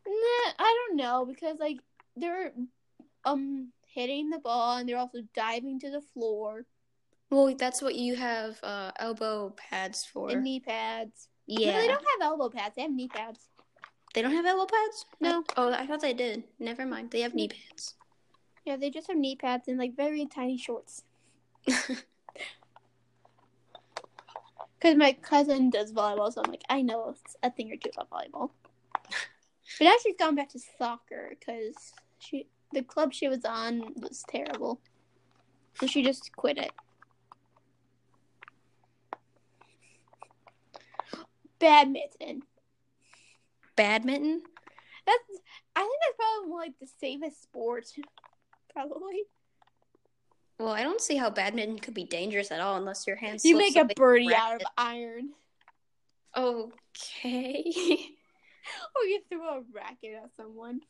Nah, 0.06 0.52
I 0.58 0.86
don't 0.88 0.96
know 0.96 1.26
because 1.26 1.58
like 1.58 1.78
they're 2.16 2.52
um 3.24 3.72
hitting 3.94 4.30
the 4.30 4.38
ball 4.38 4.76
and 4.78 4.88
they're 4.88 4.98
also 4.98 5.20
diving 5.34 5.78
to 5.80 5.90
the 5.90 6.00
floor 6.00 6.66
Well, 7.30 7.54
that's 7.56 7.80
what 7.80 7.94
you 7.94 8.16
have 8.16 8.58
uh, 8.62 8.90
elbow 8.98 9.50
pads 9.56 10.04
for. 10.04 10.30
and 10.30 10.42
knee 10.42 10.60
pads. 10.60 11.28
yeah. 11.46 11.72
No, 11.72 11.80
they 11.80 11.86
don't 11.88 12.04
have 12.12 12.22
elbow 12.32 12.48
pads. 12.50 12.74
They 12.76 12.82
have 12.82 12.92
knee 12.92 13.08
pads. 13.08 13.48
They 14.14 14.22
don't 14.22 14.32
have 14.32 14.46
elbow 14.46 14.66
pads? 14.66 15.06
No. 15.20 15.44
Oh, 15.56 15.72
I 15.72 15.86
thought 15.86 16.00
they 16.00 16.14
did. 16.14 16.44
Never 16.58 16.86
mind. 16.86 17.10
They 17.10 17.20
have 17.22 17.34
knee 17.34 17.48
pads. 17.48 17.94
Yeah, 18.64 18.76
they 18.76 18.90
just 18.90 19.08
have 19.08 19.16
knee 19.16 19.36
pads 19.36 19.66
and 19.68 19.78
like 19.78 19.96
very 19.96 20.26
tiny 20.26 20.56
shorts. 20.58 21.02
Because 24.78 24.96
my 24.98 25.14
cousin 25.14 25.70
does 25.70 25.92
volleyball, 25.94 26.30
so 26.30 26.42
I'm 26.44 26.50
like, 26.50 26.64
I 26.68 26.82
know 26.82 27.14
a 27.42 27.50
thing 27.50 27.72
or 27.72 27.76
two 27.76 27.88
about 27.96 28.10
volleyball. 28.10 28.50
But 29.78 29.84
now 29.86 29.94
she's 30.02 30.14
gone 30.18 30.34
back 30.34 30.50
to 30.50 30.58
soccer 30.78 31.34
because 31.38 31.74
she 32.18 32.48
the 32.74 32.82
club 32.82 33.12
she 33.12 33.28
was 33.28 33.44
on 33.44 33.94
was 33.96 34.24
terrible, 34.28 34.80
so 35.78 35.86
she 35.86 36.02
just 36.02 36.34
quit 36.36 36.58
it. 36.58 36.72
Badminton. 41.58 42.42
Badminton? 43.76 44.42
That's 45.06 45.42
I 45.76 45.80
think 45.80 45.92
that's 46.02 46.16
probably 46.16 46.48
more 46.48 46.60
like 46.60 46.78
the 46.80 46.88
safest 47.00 47.42
sport. 47.42 47.86
Probably. 48.72 49.22
Well, 50.58 50.72
I 50.72 50.82
don't 50.82 51.00
see 51.00 51.16
how 51.16 51.30
badminton 51.30 51.78
could 51.78 51.94
be 51.94 52.04
dangerous 52.04 52.50
at 52.50 52.60
all 52.60 52.76
unless 52.76 53.06
your 53.06 53.14
hands. 53.14 53.44
You 53.44 53.56
make 53.56 53.76
a 53.76 53.84
birdie 53.84 54.34
out 54.34 54.56
of 54.56 54.66
iron. 54.76 55.30
Okay. 56.36 57.64
Or 58.96 59.04
you 59.04 59.20
throw 59.28 59.58
a 59.58 59.62
racket 59.74 60.14
at 60.22 60.30
someone. 60.38 60.80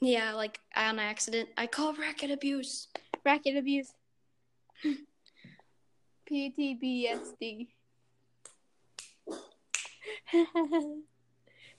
Yeah, 0.00 0.32
like 0.34 0.60
on 0.76 0.98
accident. 0.98 1.48
I 1.56 1.66
call 1.66 1.94
racket 1.94 2.30
abuse. 2.30 2.88
Racket 3.24 3.56
abuse. 3.56 3.92
PTBSD. 6.30 7.68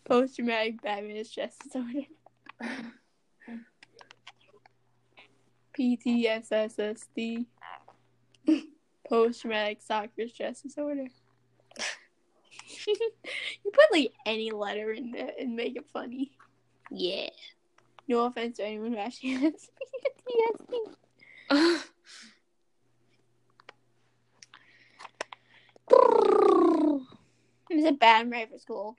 Post 0.05 0.35
traumatic 0.35 0.81
Batman 0.81 1.23
stress 1.23 1.55
disorder. 1.63 2.01
PTSSD. 5.79 7.45
Post 9.07 9.41
traumatic 9.41 9.81
soccer 9.81 10.27
stress 10.27 10.61
disorder. 10.61 11.07
you 12.85 13.71
put 13.71 13.85
like 13.91 14.13
any 14.25 14.51
letter 14.51 14.91
in 14.91 15.11
there 15.11 15.31
and 15.39 15.55
make 15.55 15.75
it 15.75 15.85
funny. 15.93 16.31
Yeah. 16.91 17.29
No 18.09 18.25
offense 18.25 18.57
to 18.57 18.65
anyone 18.65 18.93
who 18.93 18.97
actually 18.97 19.29
has 19.35 19.69
PTSD. 21.51 21.79
Is 27.69 27.85
it 27.85 27.99
bad? 27.99 28.21
I'm 28.21 28.31
ready 28.31 28.51
for 28.51 28.57
school. 28.57 28.97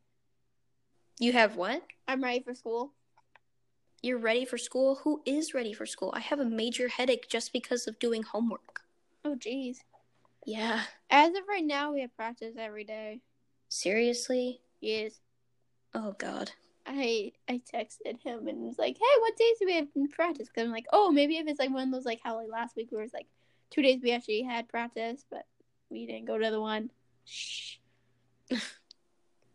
you 1.19 1.33
have 1.33 1.57
what? 1.57 1.83
I'm 2.07 2.23
ready 2.23 2.41
for 2.41 2.55
school. 2.55 2.93
You're 4.01 4.19
ready 4.19 4.45
for 4.45 4.57
school? 4.57 5.01
Who 5.03 5.23
is 5.27 5.55
ready 5.55 5.73
for 5.73 5.87
school? 5.87 6.13
I 6.17 6.21
have 6.21 6.39
a 6.39 6.45
major 6.45 6.87
headache 6.89 7.29
just 7.29 7.53
because 7.53 7.89
of 7.89 7.99
doing 7.99 8.23
homework. 8.23 8.83
Oh, 9.25 9.35
jeez. 9.35 9.79
Yeah. 10.47 10.85
As 11.11 11.31
of 11.31 11.43
right 11.49 11.65
now, 11.65 11.93
we 11.93 12.01
have 12.03 12.17
practice 12.17 12.55
every 12.57 12.85
day. 12.85 13.21
Seriously? 13.69 14.61
Yes. 14.81 15.21
Oh, 15.95 16.15
God. 16.17 16.53
I 16.93 17.33
I 17.49 17.61
texted 17.73 18.21
him 18.21 18.49
and 18.49 18.63
was 18.63 18.79
like, 18.79 18.97
"Hey, 18.99 19.21
what 19.21 19.37
days 19.37 19.59
do 19.61 19.67
we 19.67 19.75
have 19.75 19.89
in 19.95 20.09
practice?" 20.09 20.49
Because 20.49 20.65
I'm 20.65 20.73
like, 20.73 20.87
"Oh, 20.93 21.11
maybe 21.11 21.37
if 21.37 21.47
it's 21.47 21.61
like 21.61 21.71
one 21.71 21.85
of 21.85 21.93
those 21.93 22.05
like 22.05 22.21
how 22.23 22.37
like 22.37 22.49
last 22.51 22.75
week 22.77 22.89
where 22.91 23.03
it's 23.03 23.15
like 23.15 23.29
two 23.71 23.83
days 23.83 24.01
we 24.03 24.13
actually 24.13 24.43
had 24.43 24.69
practice, 24.69 25.25
but 25.31 25.47
we 25.89 26.07
didn't 26.07 26.27
go 26.27 26.37
to 26.37 26.51
the 26.51 26.61
one." 26.61 26.91
Shh. 27.25 27.77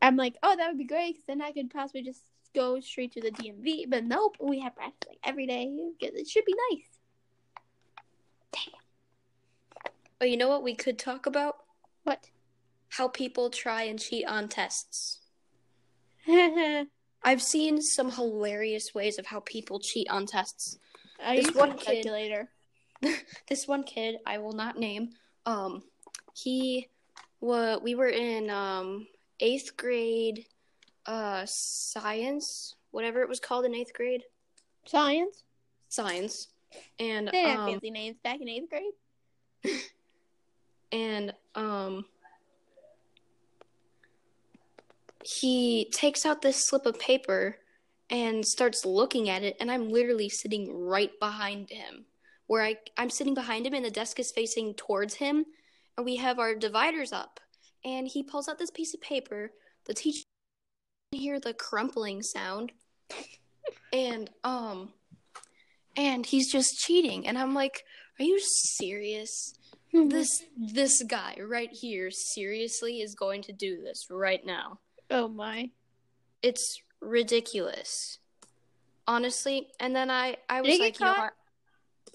I'm 0.02 0.16
like, 0.16 0.38
"Oh, 0.44 0.56
that 0.56 0.68
would 0.70 0.78
be 0.78 0.86
great 0.86 1.16
because 1.16 1.26
then 1.26 1.42
I 1.42 1.52
could 1.52 1.70
possibly 1.70 2.04
just 2.04 2.22
go 2.54 2.80
straight 2.80 3.12
to 3.14 3.22
the 3.22 3.32
DMV." 3.32 3.90
But 3.90 4.06
nope, 4.06 4.38
we 4.40 4.62
have 4.62 4.76
practice 4.76 5.10
like 5.10 5.20
every 5.24 5.46
day 5.46 5.70
because 6.00 6.16
it 6.16 6.28
should 6.28 6.46
be 6.46 6.56
nice. 6.72 6.88
Damn. 8.54 9.92
Oh, 10.22 10.26
you 10.26 10.38
know 10.38 10.48
what 10.48 10.64
we 10.64 10.74
could 10.74 10.98
talk 10.98 11.26
about? 11.26 11.58
What? 12.04 12.30
How 12.90 13.10
people 13.10 13.50
try 13.50 13.84
and 13.84 14.00
cheat 14.00 14.26
on 14.26 14.48
tests. 14.48 15.25
I 17.26 17.32
I've 17.32 17.42
seen 17.42 17.82
some 17.82 18.12
hilarious 18.12 18.94
ways 18.94 19.18
of 19.18 19.26
how 19.26 19.42
people 19.42 19.80
cheat 19.80 20.08
on 20.10 20.26
tests. 20.26 20.78
use 21.34 21.54
one 21.56 21.70
one 21.70 21.78
kid- 21.78 22.04
calculator. 22.04 22.50
This 23.50 23.68
one 23.68 23.84
kid, 23.84 24.18
I 24.26 24.38
will 24.38 24.54
not 24.54 24.78
name, 24.78 25.10
um, 25.46 25.84
he, 26.34 26.88
wa 27.42 27.78
we 27.78 27.96
were 27.96 28.10
in 28.10 28.50
um 28.50 29.08
eighth 29.40 29.76
grade, 29.76 30.46
uh, 31.06 31.46
science, 31.46 32.76
whatever 32.92 33.22
it 33.22 33.30
was 33.30 33.40
called 33.40 33.66
in 33.66 33.76
eighth 33.76 33.94
grade, 33.94 34.24
Science. 34.86 35.44
science, 35.90 36.48
and 37.00 37.30
They 37.32 37.42
have 37.42 37.60
um, 37.60 37.66
fancy 37.72 37.92
names 37.92 38.18
back 38.24 38.40
in 38.42 38.48
eighth 38.48 38.70
grade. 38.70 38.94
and 40.92 41.34
um 41.56 42.06
he 45.26 45.90
takes 45.92 46.26
out 46.26 46.42
this 46.42 46.68
slip 46.68 46.86
of 46.86 47.00
paper 47.00 47.58
and 48.10 48.46
starts 48.46 48.86
looking 48.86 49.30
at 49.30 49.44
it 49.44 49.58
and 49.60 49.72
i'm 49.72 49.90
literally 49.90 50.30
sitting 50.30 50.72
right 50.72 51.12
behind 51.20 51.70
him 51.70 52.06
where 52.48 52.64
I, 52.64 52.76
i'm 52.98 53.10
sitting 53.10 53.34
behind 53.34 53.66
him 53.66 53.74
and 53.74 53.86
the 53.86 53.92
desk 53.92 54.20
is 54.20 54.32
facing 54.32 54.76
towards 54.76 55.16
him 55.16 55.46
and 55.98 56.06
we 56.06 56.18
have 56.18 56.40
our 56.40 56.56
dividers 56.56 57.14
up. 57.14 57.40
And 57.84 58.08
he 58.08 58.24
pulls 58.24 58.48
out 58.48 58.58
this 58.58 58.72
piece 58.72 58.94
of 58.94 59.02
paper 59.02 59.52
the 59.86 59.94
teacher 59.94 60.24
can 61.12 61.22
hear 61.22 61.40
the 61.40 61.54
crumpling 61.54 62.24
sound 62.24 62.72
and 63.94 64.30
um 64.44 64.94
and 65.96 66.26
he's 66.26 66.52
just 66.52 66.80
cheating. 66.80 67.28
And 67.28 67.38
i'm 67.38 67.54
like 67.54 67.84
are 68.20 68.24
you 68.24 68.40
serious? 68.40 69.54
This 69.94 70.44
this 70.58 71.04
guy 71.04 71.38
right 71.40 71.70
here 71.72 72.10
seriously 72.12 73.02
is 73.02 73.16
going 73.16 73.44
to 73.44 73.54
do 73.54 73.82
this 73.82 74.08
right 74.10 74.46
now. 74.46 74.80
Oh 75.10 75.28
my. 75.28 75.72
It's 76.42 76.82
ridiculous. 77.02 78.20
Honestly, 79.08 79.70
and 79.80 79.96
then 79.96 80.10
I 80.10 80.38
I 80.50 80.62
was 80.62 80.72
get 80.72 80.80
like, 80.80 81.00
you 81.00 81.06
know 81.06 81.14
what? 81.14 81.34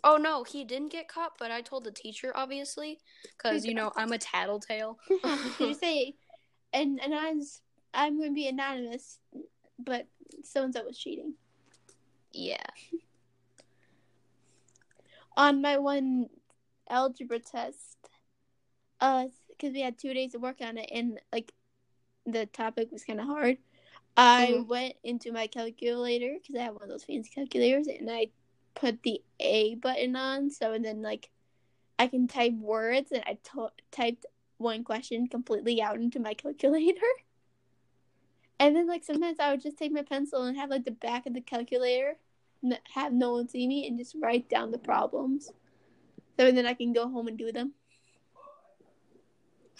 Oh 0.02 0.16
no, 0.16 0.44
he 0.44 0.64
didn't 0.64 0.92
get 0.92 1.08
caught, 1.08 1.32
but 1.38 1.50
I 1.50 1.60
told 1.60 1.84
the 1.84 1.92
teacher 1.92 2.32
obviously 2.34 3.00
cuz 3.38 3.64
you 3.64 3.74
know, 3.74 3.92
I'm 3.96 4.12
a 4.12 4.18
tattletale. 4.18 4.98
You 5.60 5.74
say 5.74 6.14
and 6.72 7.00
and 7.02 7.14
I'm 7.14 7.42
I'm 7.92 8.18
going 8.18 8.30
to 8.30 8.34
be 8.34 8.46
anonymous, 8.46 9.18
but 9.78 10.06
so 10.44 10.62
and 10.62 10.72
so 10.72 10.84
was 10.84 10.98
cheating 10.98 11.34
yeah. 12.32 12.64
on 15.36 15.62
my 15.62 15.78
one 15.78 16.28
algebra 16.88 17.38
test. 17.38 17.96
Uh, 19.00 19.26
because 19.48 19.74
we 19.74 19.80
had 19.80 19.98
two 19.98 20.14
days 20.14 20.32
to 20.32 20.38
work 20.38 20.56
on 20.60 20.78
it, 20.78 20.88
and 20.92 21.20
like 21.32 21.52
the 22.26 22.46
topic 22.46 22.90
was 22.92 23.04
kind 23.04 23.20
of 23.20 23.26
hard. 23.26 23.58
I 24.16 24.52
Mhm. 24.52 24.66
went 24.66 24.96
into 25.04 25.32
my 25.32 25.46
calculator 25.46 26.34
because 26.34 26.54
I 26.56 26.62
have 26.64 26.74
one 26.74 26.84
of 26.84 26.88
those 26.88 27.04
fancy 27.04 27.30
calculators, 27.30 27.86
and 27.86 28.10
I 28.10 28.30
put 28.74 29.02
the 29.02 29.22
A 29.40 29.76
button 29.76 30.16
on, 30.16 30.50
so 30.50 30.72
and 30.72 30.84
then 30.84 31.02
like 31.02 31.30
I 31.98 32.06
can 32.06 32.28
type 32.28 32.54
words, 32.54 33.12
and 33.12 33.22
I 33.26 33.34
to- 33.52 33.72
typed 33.90 34.26
one 34.58 34.84
question 34.84 35.26
completely 35.28 35.80
out 35.80 35.96
into 35.96 36.20
my 36.20 36.34
calculator. 36.44 37.00
And 38.58 38.76
then 38.76 38.86
like 38.86 39.04
sometimes 39.04 39.38
I 39.40 39.50
would 39.50 39.62
just 39.62 39.78
take 39.78 39.92
my 39.92 40.02
pencil 40.02 40.42
and 40.42 40.56
have 40.58 40.70
like 40.70 40.84
the 40.84 40.90
back 40.90 41.26
of 41.26 41.32
the 41.32 41.40
calculator, 41.40 42.18
have 42.94 43.12
no 43.12 43.32
one 43.32 43.48
see 43.48 43.66
me, 43.66 43.86
and 43.86 43.96
just 43.98 44.14
write 44.20 44.48
down 44.50 44.70
the 44.70 44.78
problems. 44.78 45.50
So 46.38 46.50
then 46.50 46.66
I 46.66 46.74
can 46.74 46.92
go 46.92 47.08
home 47.08 47.28
and 47.28 47.38
do 47.38 47.52
them. 47.52 47.72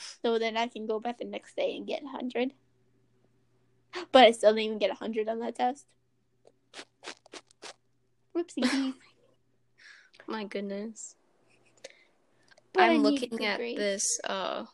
So 0.22 0.38
then 0.38 0.56
I 0.56 0.66
can 0.66 0.86
go 0.86 0.98
back 1.00 1.18
the 1.18 1.24
next 1.24 1.56
day 1.56 1.76
and 1.76 1.86
get 1.86 2.02
a 2.02 2.08
hundred. 2.08 2.52
But 4.12 4.24
I 4.24 4.30
still 4.32 4.52
didn't 4.52 4.64
even 4.64 4.78
get 4.78 4.90
a 4.90 4.94
hundred 4.94 5.28
on 5.28 5.40
that 5.40 5.56
test. 5.56 5.86
Whoopsie. 8.34 8.94
My 10.26 10.44
goodness. 10.44 11.16
But 12.72 12.84
I'm 12.84 13.02
looking 13.02 13.44
at 13.44 13.58
grades. 13.58 13.78
this 13.78 14.20
uh 14.24 14.64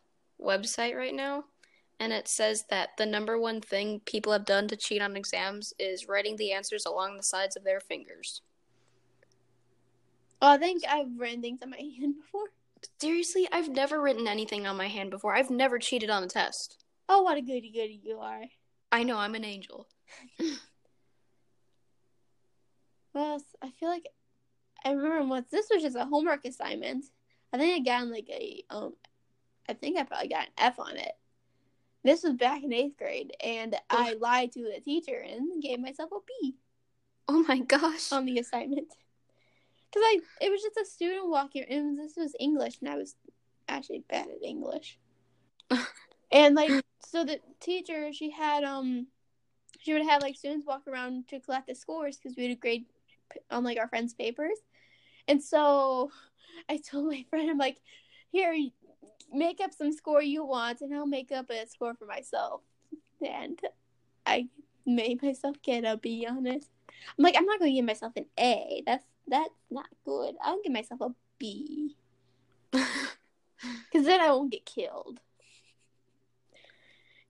website 0.41 0.95
right 0.95 1.15
now 1.15 1.45
and 1.99 2.13
it 2.13 2.29
says 2.29 2.65
that 2.69 2.91
the 2.99 3.07
number 3.07 3.39
one 3.39 3.61
thing 3.61 4.01
people 4.05 4.33
have 4.33 4.45
done 4.45 4.69
to 4.69 4.77
cheat 4.77 5.01
on 5.01 5.17
exams 5.17 5.73
is 5.79 6.09
writing 6.09 6.37
the 6.37 6.53
answers 6.53 6.85
along 6.85 7.17
the 7.17 7.23
sides 7.23 7.57
of 7.57 7.65
their 7.65 7.81
fingers. 7.81 8.43
Oh, 10.43 10.49
I 10.51 10.59
think 10.59 10.83
I've 10.87 11.19
written 11.19 11.41
things 11.41 11.63
on 11.63 11.71
my 11.71 11.77
hand 11.99 12.17
before. 12.21 12.49
Seriously, 13.01 13.49
I've 13.51 13.69
never 13.69 14.01
written 14.01 14.29
anything 14.29 14.67
on 14.67 14.77
my 14.77 14.89
hand 14.89 15.11
before. 15.11 15.35
I've 15.35 15.51
never 15.51 15.79
cheated 15.79 16.11
on 16.11 16.23
a 16.23 16.29
test. 16.29 16.85
Oh, 17.09 17.23
what 17.23 17.39
a 17.39 17.41
goody 17.41 17.71
goody 17.73 18.01
you 18.03 18.19
are. 18.19 18.43
I 18.93 19.03
know 19.03 19.19
I'm 19.19 19.35
an 19.35 19.45
angel. 19.45 19.89
Well, 23.17 23.43
I 23.63 23.71
feel 23.71 23.89
like 23.89 24.07
I 24.85 24.91
remember 24.91 25.25
once 25.25 25.49
this 25.51 25.69
was 25.73 25.83
just 25.83 25.97
a 25.97 26.05
homework 26.05 26.45
assignment. 26.45 27.07
I 27.51 27.57
think 27.57 27.89
I 27.89 27.91
got 27.91 28.09
like 28.09 28.29
a 28.29 28.63
um, 28.69 28.93
I 29.67 29.73
think 29.73 29.99
I 29.99 30.03
probably 30.03 30.29
got 30.29 30.49
an 30.49 30.53
F 30.59 30.79
on 30.79 30.99
it. 30.99 31.13
This 32.05 32.23
was 32.23 32.35
back 32.35 32.63
in 32.63 32.75
eighth 32.75 32.99
grade, 32.99 33.33
and 33.43 33.75
I 33.89 34.17
lied 34.21 34.53
to 34.53 34.61
the 34.61 34.83
teacher 34.85 35.19
and 35.19 35.63
gave 35.63 35.81
myself 35.81 36.11
a 36.13 36.19
B. 36.29 36.57
Oh 37.27 37.43
my 37.49 37.61
gosh! 37.61 38.13
On 38.13 38.27
the 38.27 38.39
assignment, 38.39 38.93
because 39.91 40.03
I 40.05 40.19
it 40.41 40.51
was 40.51 40.63
just 40.63 40.77
a 40.77 40.85
student 40.85 41.29
walking, 41.29 41.65
and 41.69 41.99
this 41.99 42.17
was 42.17 42.35
English, 42.39 42.79
and 42.81 42.89
I 42.89 42.97
was 42.97 43.15
actually 43.69 44.05
bad 44.09 44.29
at 44.29 44.43
English. 44.43 44.99
and 46.31 46.55
like, 46.55 46.85
so 47.01 47.25
the 47.25 47.41
teacher, 47.61 48.13
she 48.13 48.31
had 48.31 48.65
um, 48.65 49.07
she 49.81 49.93
would 49.93 50.07
have 50.07 50.23
like 50.23 50.37
students 50.37 50.67
walk 50.67 50.83
around 50.87 51.29
to 51.29 51.41
collect 51.41 51.69
the 51.69 51.75
scores 51.75 52.17
because 52.17 52.37
we 52.37 52.49
would 52.49 52.61
grade 52.61 52.87
on 53.51 53.65
like 53.65 53.79
our 53.79 53.89
friends' 53.89 54.15
papers. 54.15 54.59
And 55.29 55.43
so 55.43 56.11
I 56.69 56.79
told 56.79 57.07
my 57.07 57.25
friend, 57.31 57.51
I'm 57.51 57.59
like, 57.59 57.79
here, 58.31 58.55
make 59.33 59.61
up 59.61 59.73
some 59.73 59.93
score 59.93 60.23
you 60.23 60.45
want, 60.45 60.81
and 60.81 60.95
I'll 60.95 61.07
make 61.07 61.33
up 61.33 61.51
a 61.51 61.67
score 61.67 61.95
for 61.95 62.07
myself. 62.07 62.63
And 63.27 63.59
I 64.27 64.49
made 64.85 65.23
myself 65.23 65.57
get 65.63 65.85
a 65.85 65.97
B 65.97 66.27
on 66.29 66.47
it. 66.47 66.65
I'm 67.19 67.23
like, 67.23 67.37
I'm 67.37 67.47
not 67.47 67.59
going 67.59 67.71
to 67.73 67.77
give 67.77 67.85
myself 67.85 68.13
an 68.17 68.27
A. 68.39 68.83
That's 68.87 69.05
that's 69.29 69.51
not 69.71 69.87
good. 70.05 70.35
I'll 70.43 70.61
give 70.63 70.73
myself 70.73 71.01
a 71.01 71.15
B. 71.39 71.97
Because 73.97 74.07
then 74.07 74.21
I 74.21 74.31
won't 74.31 74.53
get 74.53 74.67
killed. 74.67 75.21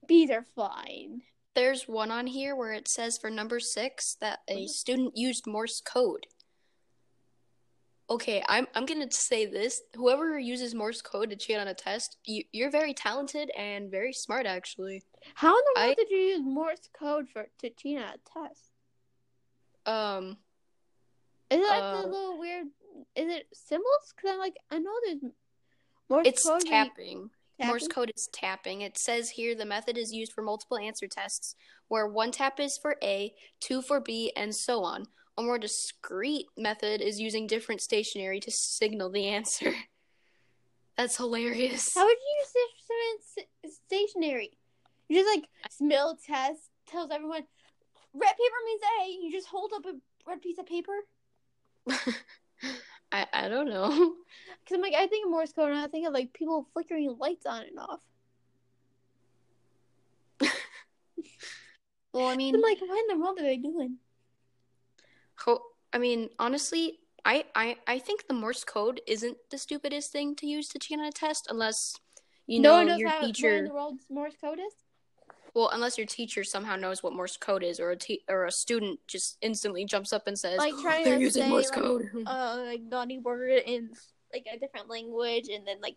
B's 0.06 0.30
are 0.30 0.46
fine. 0.54 1.22
There's 1.54 1.88
one 1.88 2.10
on 2.10 2.26
here 2.26 2.54
where 2.54 2.72
it 2.72 2.88
says 2.88 3.18
for 3.18 3.30
number 3.30 3.60
six 3.60 4.16
that 4.20 4.40
a 4.48 4.66
student 4.66 5.16
used 5.16 5.46
Morse 5.46 5.80
code. 5.80 6.26
Okay, 8.08 8.42
I'm 8.48 8.68
I'm 8.74 8.86
gonna 8.86 9.10
say 9.10 9.46
this: 9.46 9.80
whoever 9.94 10.38
uses 10.38 10.74
Morse 10.74 11.02
code 11.02 11.30
to 11.30 11.36
cheat 11.36 11.58
on 11.58 11.66
a 11.66 11.74
test, 11.74 12.18
you, 12.24 12.44
you're 12.52 12.70
very 12.70 12.94
talented 12.94 13.50
and 13.56 13.90
very 13.90 14.12
smart, 14.12 14.46
actually. 14.46 15.02
How 15.34 15.56
in 15.56 15.62
the 15.74 15.80
world 15.80 15.90
I, 15.92 15.94
did 15.94 16.10
you 16.10 16.18
use 16.18 16.42
Morse 16.44 16.88
code 16.96 17.28
for 17.28 17.46
to 17.60 17.70
cheat 17.70 17.98
on 17.98 18.04
a 18.04 18.48
test? 18.48 18.70
Um, 19.86 20.36
is 21.50 21.60
it 21.60 21.68
like 21.68 21.82
uh, 21.82 22.02
the 22.02 22.08
little 22.08 22.38
weird? 22.38 22.66
Is 23.14 23.28
it 23.32 23.46
symbols? 23.52 24.14
Because 24.14 24.30
I'm 24.32 24.38
like, 24.38 24.56
I 24.70 24.78
know 24.78 24.92
there's 25.04 25.32
Morse 26.08 26.26
it's 26.26 26.44
code. 26.44 26.62
It's 26.62 26.70
tapping. 26.70 27.30
Tapping? 27.58 27.68
Morse 27.68 27.88
code 27.88 28.12
is 28.14 28.28
tapping. 28.32 28.82
It 28.82 28.98
says 28.98 29.30
here 29.30 29.54
the 29.54 29.64
method 29.64 29.96
is 29.96 30.12
used 30.12 30.32
for 30.32 30.42
multiple 30.42 30.78
answer 30.78 31.06
tests, 31.06 31.54
where 31.88 32.06
one 32.06 32.30
tap 32.30 32.60
is 32.60 32.78
for 32.80 32.96
A, 33.02 33.32
two 33.60 33.82
for 33.82 34.00
B, 34.00 34.32
and 34.36 34.54
so 34.54 34.84
on. 34.84 35.06
A 35.38 35.42
more 35.42 35.58
discrete 35.58 36.46
method 36.56 37.00
is 37.00 37.20
using 37.20 37.46
different 37.46 37.80
stationery 37.80 38.40
to 38.40 38.50
signal 38.50 39.10
the 39.10 39.26
answer. 39.26 39.74
That's 40.96 41.16
hilarious. 41.16 41.94
How 41.94 42.06
would 42.06 42.16
you 42.16 42.38
use 42.40 43.42
different 43.62 43.76
stationery? 43.86 44.56
You 45.08 45.22
just 45.22 45.36
like 45.36 45.48
smell 45.70 46.16
test 46.26 46.70
tells 46.88 47.10
everyone 47.10 47.44
red 48.14 48.30
paper 48.30 48.60
means 48.64 48.80
A. 49.02 49.26
You 49.26 49.32
just 49.32 49.48
hold 49.48 49.72
up 49.74 49.84
a 49.84 49.92
red 50.26 50.40
piece 50.40 50.58
of 50.58 50.66
paper. 50.66 50.92
I 53.12 53.26
I 53.32 53.48
don't 53.48 53.68
know. 53.68 54.14
Because 54.64 54.76
I'm 54.78 54.82
like, 54.82 54.94
I 54.94 55.06
think 55.06 55.24
of 55.24 55.30
Morse 55.30 55.52
code, 55.52 55.70
and 55.70 55.78
I 55.78 55.86
think 55.86 56.08
of 56.08 56.12
like 56.12 56.32
people 56.32 56.66
flickering 56.72 57.16
lights 57.20 57.46
on 57.46 57.62
and 57.62 57.78
off. 57.78 58.00
well, 62.12 62.26
I 62.26 62.34
mean, 62.34 62.56
I'm 62.56 62.60
like, 62.62 62.80
what 62.80 62.98
in 62.98 63.06
the 63.16 63.22
world 63.22 63.38
are 63.38 63.44
they 63.44 63.58
doing? 63.58 63.98
Ho- 65.44 65.62
I 65.92 65.98
mean, 65.98 66.30
honestly, 66.40 66.98
I, 67.24 67.44
I 67.54 67.76
I 67.86 68.00
think 68.00 68.26
the 68.26 68.34
Morse 68.34 68.64
code 68.64 69.00
isn't 69.06 69.36
the 69.50 69.58
stupidest 69.58 70.10
thing 70.10 70.34
to 70.36 70.46
use 70.48 70.68
to 70.70 70.80
cheat 70.80 70.98
on 70.98 71.04
a 71.04 71.12
test, 71.12 71.46
unless 71.48 71.94
you 72.48 72.58
no 72.58 72.82
know 72.82 72.96
your 72.96 73.08
how, 73.08 73.20
teacher. 73.20 73.50
What 73.50 73.58
in 73.58 73.64
the 73.66 73.74
world 73.74 74.00
Morse 74.10 74.36
code 74.40 74.58
is? 74.58 74.74
Well, 75.56 75.70
unless 75.72 75.96
your 75.96 76.06
teacher 76.06 76.44
somehow 76.44 76.76
knows 76.76 77.02
what 77.02 77.14
Morse 77.14 77.38
code 77.38 77.62
is, 77.62 77.80
or 77.80 77.90
a 77.90 77.96
te- 77.96 78.22
or 78.28 78.44
a 78.44 78.52
student 78.52 79.00
just 79.06 79.38
instantly 79.40 79.86
jumps 79.86 80.12
up 80.12 80.26
and 80.26 80.38
says, 80.38 80.58
like 80.58 80.74
trying 80.82 81.04
"They're 81.04 81.16
to 81.16 81.22
using 81.22 81.44
say, 81.44 81.48
Morse 81.48 81.70
like, 81.70 81.80
code," 81.80 82.10
uh, 82.26 82.62
like 82.66 82.82
naughty 82.82 83.18
word 83.18 83.62
in 83.64 83.88
like 84.34 84.44
a 84.52 84.58
different 84.58 84.90
language, 84.90 85.48
and 85.48 85.66
then 85.66 85.80
like 85.80 85.96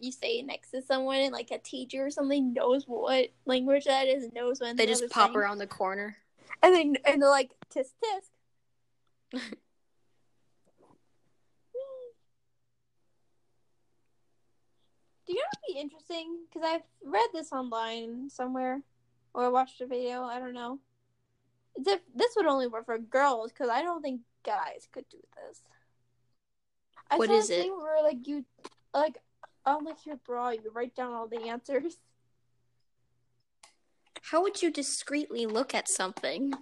you 0.00 0.10
say 0.10 0.40
it 0.40 0.46
next 0.46 0.72
to 0.72 0.82
someone, 0.82 1.18
and 1.18 1.32
like 1.32 1.52
a 1.52 1.58
teacher 1.58 2.06
or 2.06 2.10
something 2.10 2.52
knows 2.52 2.88
what 2.88 3.28
language 3.46 3.84
that 3.84 4.08
is, 4.08 4.24
and 4.24 4.34
knows 4.34 4.58
when 4.58 4.74
they 4.74 4.86
just 4.86 5.08
pop 5.10 5.28
saying. 5.28 5.36
around 5.36 5.58
the 5.58 5.68
corner, 5.68 6.16
and 6.64 6.74
then 6.74 6.96
and 7.06 7.22
they're 7.22 7.30
like 7.30 7.50
tisk 7.72 7.92
tisk. 9.32 9.52
Do 15.28 15.34
you 15.34 15.40
know 15.40 15.44
what'd 15.52 15.74
be 15.74 15.80
interesting? 15.80 16.38
Because 16.48 16.66
I've 16.66 16.82
read 17.04 17.28
this 17.34 17.52
online 17.52 18.30
somewhere, 18.30 18.80
or 19.34 19.50
watched 19.50 19.82
a 19.82 19.86
video. 19.86 20.22
I 20.22 20.38
don't 20.38 20.54
know. 20.54 20.78
If, 21.76 22.00
this 22.16 22.32
would 22.34 22.46
only 22.46 22.66
work 22.66 22.86
for 22.86 22.96
girls, 22.96 23.52
because 23.52 23.68
I 23.68 23.82
don't 23.82 24.00
think 24.00 24.22
guys 24.42 24.88
could 24.90 25.04
do 25.10 25.18
this. 25.36 25.60
I 27.10 27.18
what 27.18 27.28
saw 27.28 27.52
it? 27.52 27.70
Where 27.70 28.02
like 28.02 28.26
you, 28.26 28.46
like 28.94 29.18
on 29.66 29.84
like 29.84 30.06
your 30.06 30.16
bra, 30.16 30.50
you 30.50 30.70
write 30.72 30.96
down 30.96 31.12
all 31.12 31.28
the 31.28 31.46
answers. 31.48 31.98
How 34.22 34.42
would 34.42 34.62
you 34.62 34.70
discreetly 34.70 35.44
look 35.44 35.74
at 35.74 35.88
something? 35.88 36.54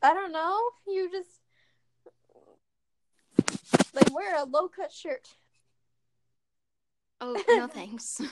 I 0.00 0.14
don't 0.14 0.32
know. 0.32 0.60
You 0.86 1.10
just 1.10 1.40
like 3.92 4.14
wear 4.14 4.36
a 4.36 4.44
low 4.44 4.68
cut 4.68 4.92
shirt. 4.92 5.28
Oh, 7.22 7.40
no 7.48 7.68
thanks. 7.68 8.20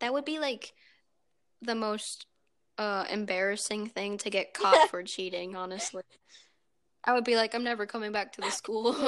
that 0.00 0.12
would 0.12 0.24
be 0.24 0.38
like 0.38 0.72
the 1.60 1.74
most 1.74 2.26
uh 2.78 3.04
embarrassing 3.10 3.88
thing 3.88 4.16
to 4.18 4.30
get 4.30 4.54
caught 4.54 4.88
for 4.88 5.02
cheating, 5.02 5.56
honestly. 5.56 6.04
I 7.04 7.12
would 7.12 7.24
be 7.24 7.34
like, 7.34 7.54
I'm 7.54 7.64
never 7.64 7.84
coming 7.86 8.12
back 8.12 8.32
to 8.34 8.40
the 8.40 8.52
school. 8.52 8.92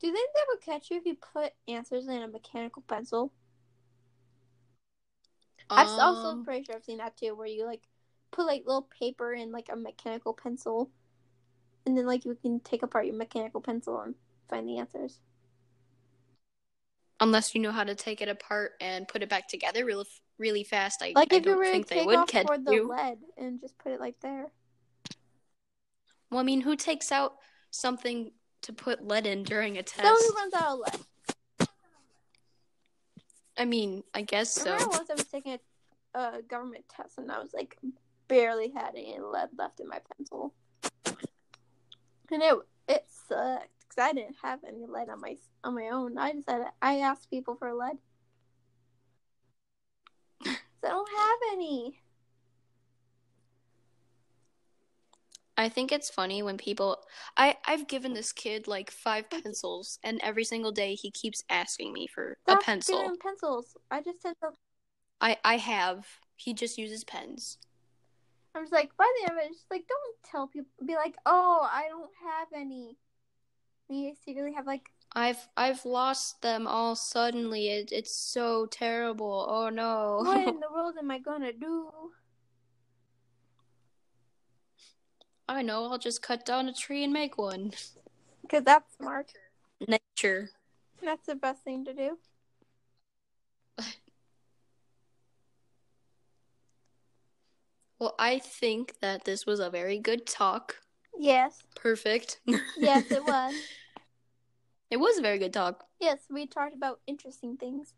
Do 0.00 0.08
you 0.08 0.12
think 0.12 0.30
they 0.34 0.40
would 0.48 0.60
catch 0.60 0.90
you 0.90 0.96
if 0.96 1.06
you 1.06 1.14
put 1.14 1.52
answers 1.68 2.08
in 2.08 2.20
a 2.20 2.28
mechanical 2.28 2.82
pencil? 2.88 3.32
Um, 5.70 5.78
I'm 5.78 6.00
also 6.00 6.42
pretty 6.42 6.64
sure 6.64 6.74
I've 6.74 6.84
seen 6.84 6.98
that 6.98 7.16
too, 7.16 7.36
where 7.36 7.46
you 7.46 7.64
like 7.64 7.82
put 8.32 8.44
like 8.46 8.64
little 8.66 8.88
paper 8.98 9.32
in 9.32 9.52
like 9.52 9.68
a 9.72 9.76
mechanical 9.76 10.34
pencil 10.34 10.90
and 11.86 11.96
then 11.96 12.06
like 12.06 12.24
you 12.24 12.36
can 12.40 12.60
take 12.60 12.82
apart 12.82 13.06
your 13.06 13.14
mechanical 13.14 13.60
pencil 13.60 14.00
and 14.00 14.14
find 14.48 14.68
the 14.68 14.78
answers. 14.78 15.20
Unless 17.20 17.54
you 17.54 17.60
know 17.60 17.72
how 17.72 17.84
to 17.84 17.94
take 17.94 18.20
it 18.20 18.28
apart 18.28 18.72
and 18.80 19.06
put 19.06 19.22
it 19.22 19.28
back 19.28 19.48
together 19.48 19.84
really, 19.84 20.06
really 20.38 20.64
fast, 20.64 21.02
I, 21.02 21.12
like 21.14 21.32
I 21.32 21.36
if 21.36 21.42
don't 21.44 21.52
you 21.52 21.58
were 21.58 21.64
think 21.64 21.86
to 21.86 21.94
they 21.94 22.00
take 22.00 22.06
would 22.06 22.18
off 22.18 22.28
catch 22.28 22.46
for 22.46 22.58
the 22.58 22.72
you. 22.72 22.88
lead 22.88 23.18
and 23.38 23.60
just 23.60 23.78
put 23.78 23.92
it 23.92 24.00
like 24.00 24.16
there. 24.20 24.46
Well, 26.30 26.40
I 26.40 26.42
mean, 26.42 26.60
who 26.60 26.74
takes 26.74 27.12
out 27.12 27.34
something 27.70 28.32
to 28.62 28.72
put 28.72 29.06
lead 29.06 29.26
in 29.26 29.44
during 29.44 29.78
a 29.78 29.82
test? 29.82 30.02
Someone 30.02 30.22
who 30.28 30.34
runs 30.34 30.54
out 30.54 30.72
of 30.72 30.78
lead. 30.80 31.68
I 33.56 33.64
mean, 33.64 34.02
I 34.12 34.22
guess 34.22 34.52
so. 34.52 34.72
remember 34.72 34.96
once 34.96 35.10
I 35.10 35.14
was 35.14 35.26
taking 35.26 35.58
a 36.14 36.18
uh, 36.18 36.40
government 36.48 36.84
test 36.88 37.18
and 37.18 37.30
I 37.30 37.38
was 37.38 37.52
like 37.54 37.78
barely 38.26 38.72
had 38.74 38.90
any 38.96 39.18
lead 39.20 39.50
left 39.56 39.78
in 39.80 39.88
my 39.88 40.00
pencil 40.16 40.52
and 42.34 42.42
it 42.42 42.54
it 42.88 43.04
sucked 43.28 43.68
because 43.88 43.98
I 44.02 44.12
didn't 44.12 44.36
have 44.42 44.60
any 44.66 44.84
lead 44.86 45.08
on 45.08 45.20
my 45.20 45.36
on 45.62 45.74
my 45.74 45.88
own. 45.88 46.18
I 46.18 46.32
just 46.32 46.50
had 46.50 46.66
I 46.82 46.98
asked 46.98 47.30
people 47.30 47.54
for 47.54 47.72
lead. 47.72 47.98
so 50.44 50.50
I 50.84 50.88
don't 50.88 51.08
have 51.08 51.38
any. 51.52 52.00
I 55.56 55.68
think 55.68 55.92
it's 55.92 56.10
funny 56.10 56.42
when 56.42 56.58
people 56.58 56.98
I 57.36 57.56
I've 57.64 57.86
given 57.86 58.12
this 58.12 58.32
kid 58.32 58.66
like 58.66 58.90
five 58.90 59.30
pencils 59.30 60.00
and 60.02 60.20
every 60.22 60.44
single 60.44 60.72
day 60.72 60.96
he 60.96 61.12
keeps 61.12 61.44
asking 61.48 61.92
me 61.92 62.08
for 62.08 62.36
Stop 62.42 62.60
a 62.60 62.64
pencil. 62.64 63.12
pencils. 63.22 63.76
I 63.90 64.02
just 64.02 64.20
said 64.20 64.34
the 64.42 64.50
I 65.20 65.38
I 65.44 65.56
have. 65.58 66.06
He 66.36 66.52
just 66.52 66.76
uses 66.76 67.04
pens. 67.04 67.58
I'm 68.54 68.62
just 68.62 68.72
like, 68.72 68.96
by 68.96 69.10
the 69.16 69.30
end 69.30 69.38
of 69.38 69.44
it, 69.44 69.52
just 69.52 69.70
like, 69.70 69.84
don't 69.88 70.30
tell 70.30 70.46
people. 70.46 70.70
Be 70.86 70.94
like, 70.94 71.16
oh, 71.26 71.68
I 71.70 71.88
don't 71.88 72.10
have 72.22 72.48
any. 72.54 72.96
Me 73.90 74.14
secretly 74.24 74.52
have 74.54 74.66
like. 74.66 74.90
I've 75.12 75.48
I've 75.56 75.84
lost 75.84 76.40
them 76.42 76.66
all 76.66 76.96
suddenly. 76.96 77.68
It, 77.68 77.92
it's 77.92 78.16
so 78.16 78.66
terrible. 78.66 79.46
Oh 79.48 79.68
no. 79.68 80.20
What 80.24 80.48
in 80.48 80.60
the 80.60 80.72
world 80.72 80.94
am 80.98 81.10
I 81.10 81.18
gonna 81.18 81.52
do? 81.52 81.90
I 85.48 85.62
know, 85.62 85.84
I'll 85.84 85.98
just 85.98 86.22
cut 86.22 86.46
down 86.46 86.68
a 86.68 86.72
tree 86.72 87.04
and 87.04 87.12
make 87.12 87.38
one. 87.38 87.72
Because 88.42 88.64
that's 88.64 88.94
smart. 88.98 89.32
Nature. 89.88 90.50
That's 91.02 91.24
the 91.24 91.34
best 91.34 91.64
thing 91.64 91.86
to 91.86 91.94
do. 91.94 92.18
Well, 98.04 98.14
I 98.18 98.38
think 98.38 99.00
that 99.00 99.24
this 99.24 99.46
was 99.46 99.60
a 99.60 99.70
very 99.70 99.98
good 99.98 100.26
talk. 100.26 100.76
Yes. 101.18 101.62
Perfect. 101.74 102.38
Yes, 102.76 103.10
it 103.10 103.24
was. 103.26 103.54
it 104.90 104.98
was 104.98 105.16
a 105.16 105.22
very 105.22 105.38
good 105.38 105.54
talk. 105.54 105.86
yes, 105.98 106.18
we 106.30 106.46
talked 106.46 106.74
about 106.74 107.00
interesting 107.06 107.56
things. 107.56 107.94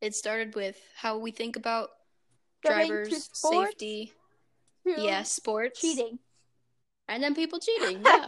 It 0.00 0.16
started 0.16 0.56
with 0.56 0.76
how 0.96 1.18
we 1.18 1.30
think 1.30 1.54
about 1.54 1.90
Going 2.66 2.88
drivers, 2.88 3.28
sports, 3.32 3.68
safety, 3.78 4.12
yeah, 4.84 5.22
sports, 5.22 5.80
Cheating. 5.80 6.18
and 7.06 7.22
then 7.22 7.36
people 7.36 7.60
cheating. 7.60 8.02
Yeah. 8.04 8.26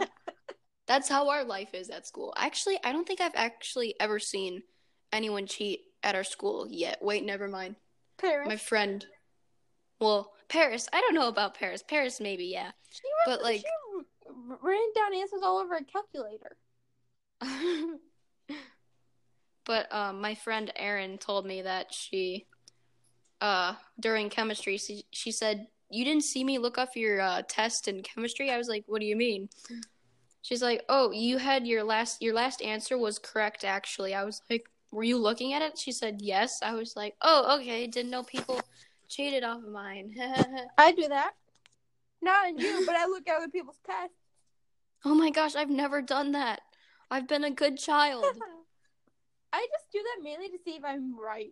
That's 0.87 1.09
how 1.09 1.27
our 1.27 1.43
life 1.43 1.73
is 1.73 1.89
at 1.89 2.07
school. 2.07 2.33
Actually, 2.37 2.79
I 2.85 2.93
don't 2.93 3.05
think 3.05 3.19
I've 3.19 3.35
actually 3.35 3.95
ever 3.99 4.17
seen 4.17 4.63
anyone 5.11 5.45
cheat 5.45 5.81
at 6.03 6.15
our 6.15 6.23
school 6.23 6.67
yet. 6.69 6.99
Wait, 7.01 7.25
never 7.25 7.49
mind. 7.49 7.75
Paris. 8.17 8.47
My 8.47 8.55
friend. 8.55 9.05
Well, 9.99 10.31
Paris. 10.53 10.87
I 10.93 11.01
don't 11.01 11.15
know 11.15 11.29
about 11.29 11.55
Paris. 11.55 11.83
Paris, 11.85 12.21
maybe, 12.21 12.45
yeah. 12.45 12.71
she 12.91 13.01
was, 13.25 13.37
but, 13.37 13.43
like- 13.43 13.61
she 13.61 13.65
ran 14.61 14.93
down 14.95 15.15
answers 15.15 15.41
all 15.43 15.57
over 15.57 15.73
a 15.73 15.83
calculator. 15.83 16.55
but 19.65 19.91
um, 19.91 20.21
my 20.21 20.35
friend 20.35 20.71
Erin 20.75 21.17
told 21.17 21.47
me 21.47 21.63
that 21.63 21.91
she, 21.91 22.45
uh, 23.41 23.73
during 23.99 24.29
chemistry, 24.29 24.77
she, 24.77 25.05
she 25.11 25.31
said, 25.31 25.65
You 25.89 26.05
didn't 26.05 26.23
see 26.23 26.43
me 26.43 26.59
look 26.59 26.77
up 26.77 26.95
your 26.95 27.19
uh, 27.19 27.41
test 27.47 27.87
in 27.87 28.03
chemistry? 28.03 28.51
I 28.51 28.57
was 28.57 28.67
like, 28.67 28.83
What 28.85 29.01
do 29.01 29.07
you 29.07 29.15
mean? 29.15 29.49
She's 30.43 30.61
like, 30.61 30.83
Oh, 30.87 31.11
you 31.11 31.39
had 31.39 31.65
your 31.65 31.83
last, 31.83 32.21
your 32.21 32.35
last 32.35 32.61
answer 32.61 32.95
was 32.95 33.17
correct, 33.17 33.63
actually. 33.63 34.13
I 34.13 34.23
was 34.23 34.39
like, 34.51 34.69
Were 34.91 35.03
you 35.03 35.17
looking 35.17 35.53
at 35.53 35.63
it? 35.63 35.79
She 35.79 35.91
said, 35.91 36.21
Yes. 36.21 36.59
I 36.61 36.75
was 36.75 36.93
like, 36.95 37.15
Oh, 37.23 37.57
okay. 37.59 37.87
Didn't 37.87 38.11
know 38.11 38.23
people 38.23 38.61
cheated 39.13 39.43
off 39.43 39.63
of 39.63 39.69
mine. 39.69 40.15
I 40.77 40.91
do 40.91 41.07
that. 41.07 41.33
Not 42.21 42.49
in 42.49 42.57
you, 42.57 42.83
but 42.85 42.95
I 42.95 43.05
look 43.05 43.27
at 43.27 43.37
other 43.37 43.49
people's 43.49 43.79
tests. 43.85 44.15
oh 45.05 45.13
my 45.13 45.29
gosh, 45.29 45.55
I've 45.55 45.69
never 45.69 46.01
done 46.01 46.31
that. 46.31 46.61
I've 47.11 47.27
been 47.27 47.43
a 47.43 47.51
good 47.51 47.77
child. 47.77 48.25
I 49.53 49.67
just 49.71 49.91
do 49.91 49.99
that 49.99 50.23
mainly 50.23 50.49
to 50.49 50.57
see 50.63 50.71
if 50.71 50.83
I'm 50.83 51.19
right. 51.19 51.51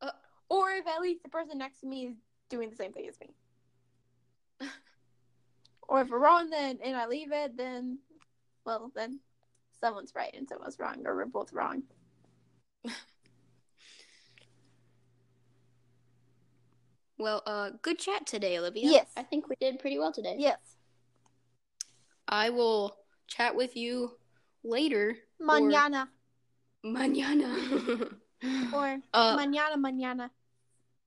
Uh, 0.00 0.10
or 0.48 0.70
if 0.70 0.86
at 0.86 1.00
least 1.00 1.22
the 1.22 1.28
person 1.28 1.58
next 1.58 1.80
to 1.80 1.86
me 1.86 2.06
is 2.06 2.16
doing 2.50 2.70
the 2.70 2.76
same 2.76 2.92
thing 2.92 3.06
as 3.08 3.20
me. 3.20 3.34
or 5.88 6.00
if 6.00 6.08
we're 6.08 6.18
wrong 6.18 6.50
then 6.50 6.78
and 6.82 6.96
I 6.96 7.06
leave 7.06 7.30
it, 7.32 7.56
then 7.56 7.98
well 8.64 8.90
then 8.94 9.20
someone's 9.80 10.14
right 10.16 10.34
and 10.36 10.48
someone's 10.48 10.78
wrong, 10.80 11.02
or 11.06 11.14
we're 11.14 11.26
both 11.26 11.52
wrong. 11.52 11.84
Well, 17.18 17.42
uh, 17.46 17.70
good 17.82 17.98
chat 17.98 18.26
today, 18.26 18.58
Olivia. 18.58 18.90
Yes. 18.90 19.06
I 19.16 19.22
think 19.22 19.48
we 19.48 19.56
did 19.56 19.78
pretty 19.78 19.98
well 19.98 20.12
today. 20.12 20.36
Yes. 20.38 20.58
I 22.28 22.50
will 22.50 22.96
chat 23.26 23.56
with 23.56 23.76
you 23.76 24.12
later. 24.62 25.16
Mañana. 25.40 26.08
Mañana. 26.84 28.12
Or 28.72 28.98
uh, 29.14 29.36
mañana 29.36 29.76
mañana. 29.76 30.28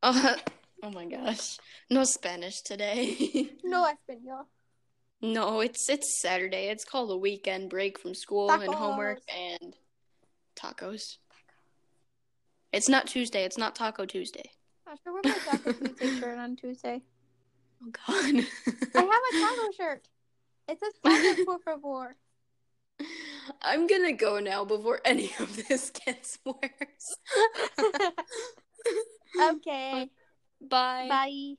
uh, 0.02 0.36
oh 0.84 0.90
my 0.90 1.06
gosh. 1.06 1.60
No 1.90 2.04
Spanish 2.04 2.62
today. 2.62 3.52
No 3.64 3.86
español. 3.86 4.46
no, 5.22 5.60
it's 5.60 5.88
it's 5.90 6.22
Saturday. 6.22 6.70
It's 6.70 6.84
called 6.84 7.12
a 7.12 7.18
weekend 7.18 7.70
break 7.70 8.00
from 8.00 8.16
school 8.16 8.50
and 8.52 8.74
homework 8.74 9.20
Tacos. 9.28 9.58
and 9.62 9.76
tacos. 10.56 11.18
It's 12.74 12.90
not 12.90 13.06
Tuesday. 13.06 13.44
It's 13.44 13.58
not 13.58 13.76
Taco 13.76 14.06
Tuesday. 14.06 14.50
I 14.90 14.96
should 14.96 15.14
wear 15.14 15.22
my 15.24 15.38
Taco 15.46 15.72
Tuesday 15.74 16.20
shirt 16.20 16.40
on 16.40 16.56
Tuesday. 16.56 17.02
Oh 17.82 17.92
God. 17.92 18.46
I 18.94 19.00
have 19.00 19.08
a 19.08 19.40
taco 19.40 19.72
shirt. 19.78 20.10
It 20.68 20.78
says 20.82 20.94
taco 21.02 21.46
por 21.46 21.60
favor. 21.60 22.16
I'm 23.62 23.88
gonna 23.88 24.12
go 24.12 24.40
now 24.40 24.66
before 24.66 25.00
any 25.06 25.32
of 25.40 25.66
this 25.70 25.92
gets 25.92 26.40
worse. 26.44 27.16
okay. 29.42 30.10
Bye. 30.62 31.08
Bye. 31.08 31.54